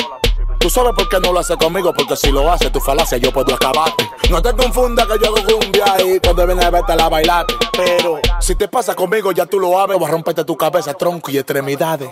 Tú 0.64 0.70
sabes 0.70 0.94
por 0.94 1.10
qué 1.10 1.20
no 1.20 1.34
lo 1.34 1.42
haces 1.42 1.58
conmigo, 1.58 1.94
porque 1.94 2.16
si 2.16 2.32
lo 2.32 2.50
haces 2.50 2.72
tu 2.72 2.80
falacia 2.80 3.18
yo 3.18 3.34
puedo 3.34 3.54
acabarte. 3.54 4.10
No 4.30 4.42
te 4.42 4.54
confundas 4.54 5.06
que 5.08 5.20
yo 5.20 5.36
hago 5.36 5.60
cumbia 5.60 5.86
y 6.02 6.22
cuando 6.22 6.48
vienes 6.48 6.64
a 6.64 6.70
verte 6.70 6.96
la 6.96 7.10
bailarte. 7.10 7.54
Pero 7.74 8.22
si 8.40 8.56
te 8.56 8.70
pasa 8.70 8.96
conmigo 8.96 9.34
ya 9.34 9.46
tú 9.46 9.60
lo 9.60 9.74
sabes, 9.74 10.00
voy 10.00 10.08
a 10.08 10.12
romperte 10.12 10.46
tu 10.46 10.56
cabeza, 10.56 10.94
tronco 10.94 11.32
y 11.32 11.38
extremidades. 11.38 12.12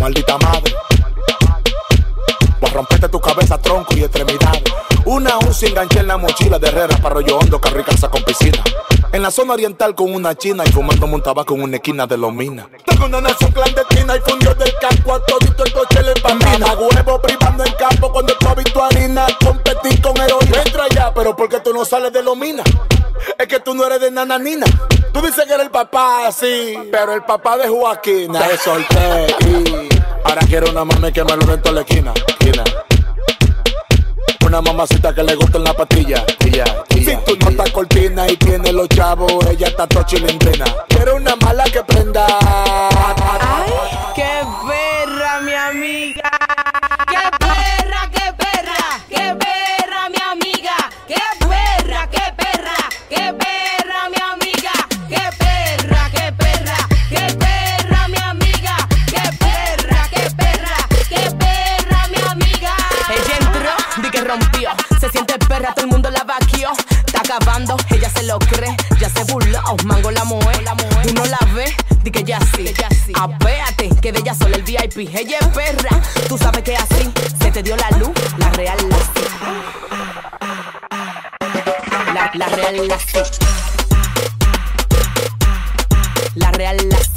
Maldita 0.00 0.36
madre. 0.38 0.74
Voy 2.60 2.68
a 2.68 2.72
romperte 2.72 3.08
tu 3.08 3.20
cabeza, 3.20 3.56
tronco 3.56 3.96
y 3.96 4.02
extremidades. 4.02 4.64
Una 5.04 5.38
UCI 5.38 5.66
enganché 5.66 6.00
en 6.00 6.08
la 6.08 6.16
mochila 6.16 6.58
de 6.58 6.66
Herrera 6.66 6.96
para 6.96 7.14
rollo 7.14 7.38
hondo, 7.38 7.60
casa 7.60 8.08
con 8.08 8.24
piscina. 8.24 8.64
En 9.12 9.22
la 9.22 9.30
zona 9.32 9.54
oriental 9.54 9.96
con 9.96 10.14
una 10.14 10.36
china 10.36 10.62
y 10.64 10.70
fumando 10.70 11.06
un 11.06 11.20
tabaco 11.20 11.54
en 11.54 11.62
una 11.62 11.76
esquina 11.76 12.06
de 12.06 12.16
los 12.16 12.32
minas. 12.32 12.68
Tengo 12.84 13.06
una 13.06 13.20
nación 13.20 13.50
clandestina 13.50 14.16
y 14.16 14.20
fundió 14.20 14.54
del 14.54 14.72
campo 14.80 15.14
a 15.14 15.24
todito 15.24 15.64
el 15.64 15.72
coche 15.72 16.02
le 16.02 16.12
empamina. 16.12 16.74
Huevo 16.74 17.20
privando 17.20 17.64
en 17.64 17.72
campo 17.72 18.12
cuando 18.12 18.32
tú 18.34 18.48
has 18.48 18.56
visto 18.56 18.84
harina. 18.84 19.26
Competir 19.44 20.00
con 20.00 20.16
heroína. 20.16 20.62
Entra 20.64 20.88
ya, 20.94 21.12
pero 21.12 21.34
¿por 21.34 21.48
qué 21.48 21.58
tú 21.58 21.74
no 21.74 21.84
sales 21.84 22.12
de 22.12 22.22
los 22.22 22.36
minas? 22.36 22.64
Es 23.36 23.48
que 23.48 23.58
tú 23.58 23.74
no 23.74 23.84
eres 23.84 24.00
de 24.00 24.12
nananina. 24.12 24.66
Tú 25.12 25.20
dices 25.20 25.44
que 25.44 25.54
eres 25.54 25.66
el 25.66 25.72
papá, 25.72 26.30
sí, 26.30 26.78
pero 26.92 27.12
el 27.12 27.22
papá 27.24 27.56
de 27.56 27.68
Joaquina. 27.68 28.46
Te 28.46 28.56
solté 28.58 29.26
y 29.40 29.88
ahora 30.22 30.42
quiero 30.46 30.70
una 30.70 30.84
mami 30.84 31.12
que 31.12 31.24
me 31.24 31.36
lo 31.36 31.46
den 31.46 31.60
toda 31.60 31.74
la 31.74 31.80
esquina. 31.80 32.14
Una 34.46 34.60
mamacita 34.62 35.12
que 35.12 35.22
le 35.24 35.34
gusta 35.34 35.58
en 35.58 35.64
la 35.64 35.74
patilla. 35.74 36.24
Ella, 36.44 36.64
si 37.10 37.16
tú 37.24 37.36
no 37.40 37.50
estás 37.50 37.70
cortina 37.70 38.28
y 38.28 38.36
tienes 38.36 38.72
los 38.72 38.88
chavos, 38.88 39.32
ella 39.46 39.66
está 39.66 39.86
toda 39.86 40.06
chilindrina. 40.06 40.64
Pero 40.88 41.16
una 41.16 41.34
mala 41.36 41.64
que 41.64 41.82
prenda. 41.82 42.24
¡Qué 44.14 44.44
perra, 44.68 45.40
mi 45.40 45.52
amiga! 45.52 46.30
¡Qué 47.08 47.30
perra, 47.38 48.10
qué 48.12 48.32
perra! 48.38 49.00
¡Qué 49.08 49.36
perra, 49.42 50.08
mi 50.08 50.22
amiga! 50.22 50.76
¡Qué 51.08 51.22
perra, 51.40 52.08
qué 52.10 52.32
perra! 52.36 52.76
¡Qué 53.08 53.34
perra, 53.34 54.08
mi 54.08 54.20
amiga! 54.22 54.72
¡Qué 55.08 55.30
perra, 55.38 56.10
qué 56.12 56.32
perra! 56.32 56.76
¡Qué 57.08 57.34
perra, 57.34 58.08
mi 58.08 58.18
amiga! 58.18 58.76
¡Qué 59.06 59.22
perra, 59.38 60.08
qué 60.12 60.30
perra! 60.36 60.76
¡Qué 61.08 61.30
perra, 61.42 62.08
mi 62.08 62.20
amiga! 62.30 62.76
Ella 63.08 63.36
entró, 63.40 64.02
di 64.02 64.10
que 64.10 64.20
rompió. 64.20 64.70
Se 65.00 65.08
siente 65.08 65.38
perra, 65.48 65.72
todo 65.74 65.86
el 65.86 65.90
mundo 65.90 66.10
la 66.10 66.22
vaquió. 66.24 66.70
Acabando, 67.30 67.76
ella 67.90 68.10
se 68.10 68.24
lo 68.24 68.40
cree. 68.40 68.76
Ya 68.98 69.08
se 69.08 69.22
burló, 69.22 69.62
mango 69.84 70.10
la 70.10 70.24
moe. 70.24 70.40
Tú 71.04 71.14
no 71.14 71.24
la 71.26 71.38
ves, 71.54 71.72
di 72.02 72.10
que 72.10 72.24
ya 72.24 72.40
sí. 72.56 72.74
Apéate, 73.14 73.88
que 74.02 74.10
de 74.10 74.18
ella 74.18 74.34
solo 74.34 74.56
el 74.56 74.64
VIP. 74.64 75.08
Ella 75.14 75.38
es 75.40 75.46
perra, 75.46 75.90
tú 76.28 76.36
sabes 76.36 76.64
que 76.64 76.76
así 76.76 77.08
se 77.40 77.52
te 77.52 77.62
dio 77.62 77.76
la 77.76 77.88
luz. 77.98 78.10
La 78.38 78.50
real 78.50 78.78
la. 78.88 78.98
La, 82.14 82.30
la 82.34 82.48
real 82.48 82.88
la. 82.88 82.98
La 86.34 86.50
real 86.50 86.78
la 86.88 87.09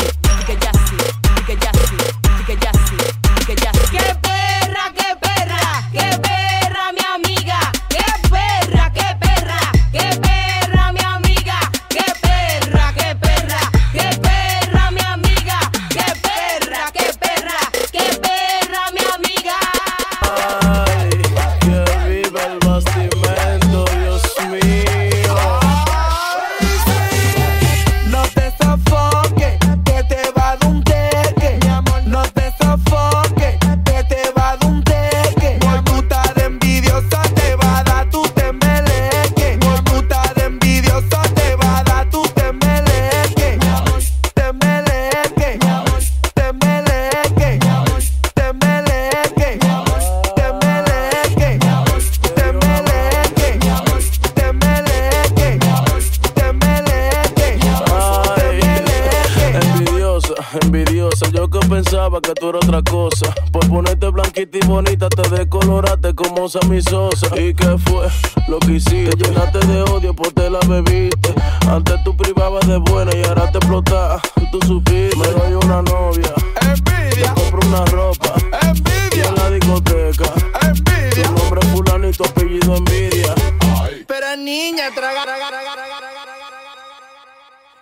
¿Y 66.43 67.53
qué 67.53 67.77
fue 67.86 68.10
lo 68.49 68.60
que 68.60 68.73
hiciste? 68.73 69.15
Llenaste 69.15 69.60
de 69.60 69.82
odio 69.84 70.13
por 70.13 70.29
te 70.34 70.49
la 70.49 70.60
bebiste. 70.67 71.34
Antes 71.69 72.03
tú 72.03 72.17
privabas 72.17 72.67
de 72.67 72.75
buena 72.79 73.15
y 73.15 73.23
ahora 73.23 73.49
te 73.49 73.60
explotas. 73.60 74.21
Tú 74.51 74.60
supiste. 74.67 75.15
Me 75.15 75.27
doy 75.27 75.53
una 75.53 75.82
novia. 75.82 76.34
Envidia. 76.60 77.34
Compro 77.34 77.65
una 77.65 77.86
ropa. 77.86 78.34
Envidia. 78.62 79.29
En 79.29 79.36
la 79.36 79.49
discoteca. 79.51 80.25
Envidia. 80.63 81.23
Tu 81.23 81.32
nombre 81.32 82.10
es 82.10 82.15
y 82.15 82.17
tu 82.17 82.25
apellido 82.25 82.75
envidia. 82.75 83.36
Ay. 83.82 84.03
Pero 84.06 84.36
niña, 84.36 84.89
traga, 84.93 85.23
traga, 85.23 85.47
traga, 85.47 85.75
traga, 85.75 85.97
traga, 85.97 86.25
traga, 86.25 86.25
traga, 86.25 86.73
traga. 86.73 87.23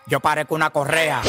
Yo 0.06 0.19
parezco 0.19 0.54
una 0.54 0.69
correa. 0.69 1.24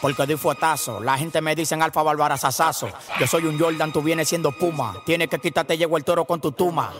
Porque 0.00 0.26
doy 0.26 0.36
fuetazo. 0.36 1.00
La 1.00 1.18
gente 1.18 1.40
me 1.40 1.54
dicen 1.54 1.82
Alfa 1.82 2.02
Bárbara 2.02 2.36
Sasazo. 2.36 2.88
Yo 3.18 3.26
soy 3.26 3.44
un 3.46 3.58
Jordan, 3.58 3.92
tú 3.92 4.02
vienes 4.02 4.28
siendo 4.28 4.52
Puma. 4.52 4.94
Tienes 5.04 5.28
que 5.28 5.38
quitarte, 5.38 5.76
llegó 5.76 5.96
el 5.96 6.04
toro 6.04 6.24
con 6.24 6.40
tu 6.40 6.52
tuma. 6.52 6.92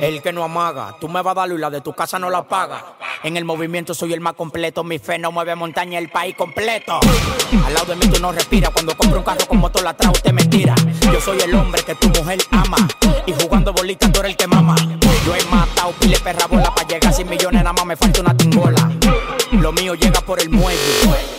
El 0.00 0.20
que 0.20 0.32
no 0.32 0.42
amaga, 0.42 0.96
tú 1.00 1.08
me 1.08 1.22
vas 1.22 1.30
a 1.30 1.42
dar 1.42 1.50
y 1.52 1.58
la 1.58 1.70
de 1.70 1.80
tu 1.80 1.92
casa 1.92 2.18
no 2.18 2.28
la 2.28 2.42
paga. 2.42 2.96
En 3.22 3.36
el 3.36 3.44
movimiento 3.44 3.94
soy 3.94 4.12
el 4.12 4.20
más 4.20 4.32
completo, 4.32 4.82
mi 4.82 4.98
fe 4.98 5.16
no 5.16 5.30
mueve 5.30 5.54
montaña, 5.54 5.96
el 5.96 6.10
país 6.10 6.34
completo. 6.34 6.98
Al 7.64 7.72
lado 7.72 7.86
de 7.86 7.94
mí 7.94 8.12
tú 8.12 8.20
no 8.20 8.32
respiras, 8.32 8.70
cuando 8.70 8.96
compro 8.96 9.18
un 9.20 9.24
carro 9.24 9.46
con 9.46 9.58
motor 9.58 9.86
atrás 9.86 10.10
usted 10.12 10.32
me 10.32 10.44
tira. 10.46 10.74
Yo 11.02 11.20
soy 11.20 11.38
el 11.40 11.54
hombre 11.54 11.84
que 11.84 11.94
tu 11.94 12.08
mujer 12.08 12.40
ama, 12.50 12.88
y 13.26 13.32
jugando 13.32 13.72
bolita 13.72 14.10
tú 14.10 14.18
eres 14.18 14.32
el 14.32 14.36
que 14.36 14.48
mama. 14.48 14.74
Yo 15.24 15.36
he 15.36 15.44
matado 15.44 15.92
pile 15.92 16.18
perra 16.18 16.46
bola 16.48 16.74
para 16.74 16.88
llegar 16.88 17.12
a 17.12 17.12
100 17.12 17.28
millones, 17.28 17.62
nada 17.62 17.72
más 17.72 17.86
me 17.86 17.96
falta 17.96 18.22
una 18.22 18.36
tingola. 18.36 18.90
Lo 19.52 19.70
mío 19.70 19.94
llega 19.94 20.20
por 20.22 20.40
el 20.40 20.50
muelle, 20.50 20.80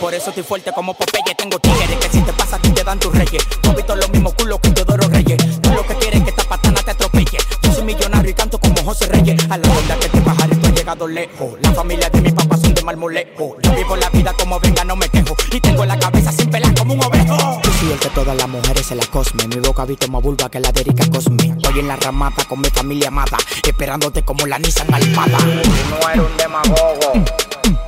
por 0.04 0.12
eso 0.12 0.28
estoy 0.28 0.44
fuerte 0.44 0.70
como 0.74 0.92
Popeye. 0.92 1.34
Tengo 1.34 1.58
tigres 1.58 1.96
que 1.98 2.10
si 2.10 2.20
te 2.20 2.32
pasa 2.34 2.58
te 2.58 2.84
dan 2.84 2.98
tus 2.98 3.10
reyes. 3.10 3.42
Tú 3.62 3.70
has 3.70 3.76
visto 3.76 3.96
los 3.96 4.10
mismos 4.10 4.34
culos 4.34 4.60
que 4.60 4.68
Teodoro 4.68 5.08
Reyes. 5.08 5.38
Tú 5.62 5.70
lo 5.70 5.82
que 5.86 5.94
quieres 5.94 6.18
es 6.18 6.24
que 6.24 6.28
esta 6.28 6.44
patana 6.44 6.82
te 6.82 6.90
atropelle. 6.90 7.38
Yo 7.62 7.72
soy 7.72 7.84
millonario 7.84 8.30
y 8.30 8.34
canto 8.34 8.58
como 8.58 8.76
José 8.84 9.06
Reyes. 9.06 9.40
A 9.48 9.56
la 9.56 9.66
onda 9.66 9.96
que 9.98 10.10
te 10.10 10.20
pajarito 10.20 10.68
he 10.68 10.72
llegado 10.72 11.08
lejos. 11.08 11.54
La 11.62 11.72
familia 11.72 12.10
de 12.10 12.20
mi 12.20 12.30
papá 12.32 12.58
son 12.58 12.74
de 12.74 12.82
marmolejo. 12.82 13.56
Yo 13.62 13.74
vivo 13.74 13.96
la 13.96 14.10
vida 14.10 14.34
como 14.38 14.60
venga, 14.60 14.84
no 14.84 14.94
me 14.94 15.08
quejo. 15.08 15.34
Y 15.50 15.58
tengo 15.58 15.86
la 15.86 15.98
cabeza 15.98 16.32
sin 16.32 16.50
pelar 16.50 16.74
como 16.74 16.92
un 16.92 17.02
ovejo. 17.02 17.62
Yo 17.64 17.72
soy 17.72 17.92
el 17.92 17.98
que 17.98 18.10
todas 18.10 18.36
las 18.36 18.48
mujeres 18.48 18.84
se 18.84 18.94
la 18.94 19.06
cosme. 19.06 19.48
Mi 19.48 19.56
boca 19.56 19.86
viste 19.86 20.06
más 20.08 20.22
vulva 20.22 20.50
que 20.50 20.60
la 20.60 20.70
de 20.70 20.82
Erika 20.82 21.08
Cosme. 21.08 21.54
Estoy 21.56 21.80
en 21.80 21.88
la 21.88 21.96
ramata 21.96 22.44
con 22.44 22.60
mi 22.60 22.68
familia 22.68 23.08
amada. 23.08 23.38
Esperándote 23.66 24.22
como 24.22 24.44
la 24.44 24.58
Nissan 24.58 24.92
Almada. 24.92 25.38
Tú 25.38 25.80
no 25.88 26.10
eres 26.10 26.26
un 26.30 26.36
demagogo. 26.36 27.24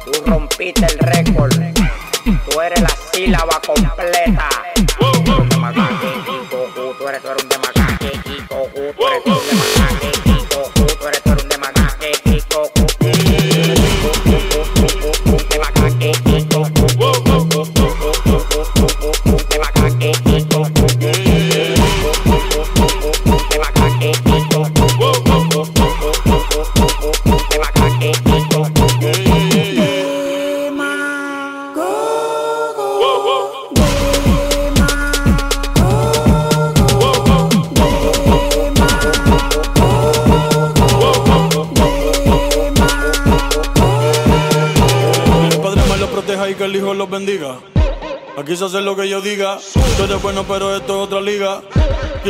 Tú 0.07 0.13
rompiste 0.25 0.87
el 0.87 0.99
récord. 0.99 1.53
Eres 2.63 2.81
la 2.81 2.89
sílaba 3.13 3.61
completa. 3.61 4.49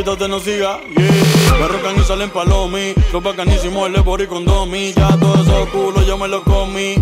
Quítate, 0.07 0.29
no 0.29 0.39
siga. 0.39 0.79
Yeah. 0.95 1.57
Me 1.59 1.67
rocan 1.67 1.99
y 1.99 2.03
salen 2.05 2.29
palomi. 2.29 2.93
Los 3.11 3.21
bacanísimos, 3.21 3.87
el 3.87 3.91
Lebor 3.91 4.21
y 4.21 4.27
condomi. 4.27 4.93
Ya 4.93 5.09
todos 5.17 5.45
esos 5.45 5.67
culos 5.67 6.07
yo 6.07 6.17
me 6.17 6.29
los 6.29 6.43
comí. 6.43 6.95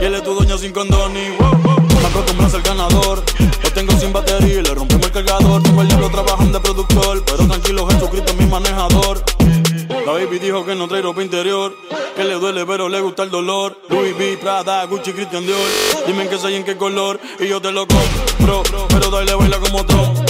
Y 0.00 0.04
él 0.04 0.14
es 0.16 0.24
tu 0.24 0.34
doña 0.34 0.58
sin 0.58 0.72
condoni. 0.72 1.28
Me 2.00 2.06
acostumbro 2.08 2.46
a 2.46 2.50
ser 2.50 2.62
ganador. 2.62 3.22
Lo 3.62 3.70
tengo 3.72 3.92
sin 4.00 4.12
batería 4.12 4.62
le 4.62 4.74
rompemos 4.74 5.06
el 5.06 5.12
cargador. 5.12 5.62
Tengo 5.62 5.82
el 5.82 5.86
diablo 5.86 6.10
trabajando 6.10 6.58
de 6.58 6.64
productor. 6.64 7.24
Pero 7.24 7.46
tranquilo, 7.46 7.86
Jesucristo 7.86 8.32
es 8.32 8.38
mi 8.38 8.46
manejador. 8.46 9.22
La 10.04 10.10
baby 10.10 10.40
dijo 10.40 10.66
que 10.66 10.74
no 10.74 10.88
trae 10.88 11.02
ropa 11.02 11.22
interior. 11.22 11.72
Que 12.16 12.24
le 12.24 12.34
duele, 12.34 12.66
pero 12.66 12.88
le 12.88 13.00
gusta 13.00 13.22
el 13.22 13.30
dolor. 13.30 13.78
Louis 13.90 14.12
V, 14.18 14.38
Prada, 14.38 14.84
Gucci, 14.86 15.12
Christian 15.12 15.46
Dior. 15.46 15.56
Dime 16.04 16.24
en 16.24 16.28
qué 16.28 16.36
soy, 16.36 16.56
en 16.56 16.64
qué 16.64 16.76
color. 16.76 17.20
Y 17.38 17.46
yo 17.46 17.60
te 17.60 17.70
lo 17.70 17.86
compro. 17.86 18.64
Pero 18.88 19.08
dale, 19.08 19.36
baila 19.36 19.58
como 19.58 19.86
Trump. 19.86 20.29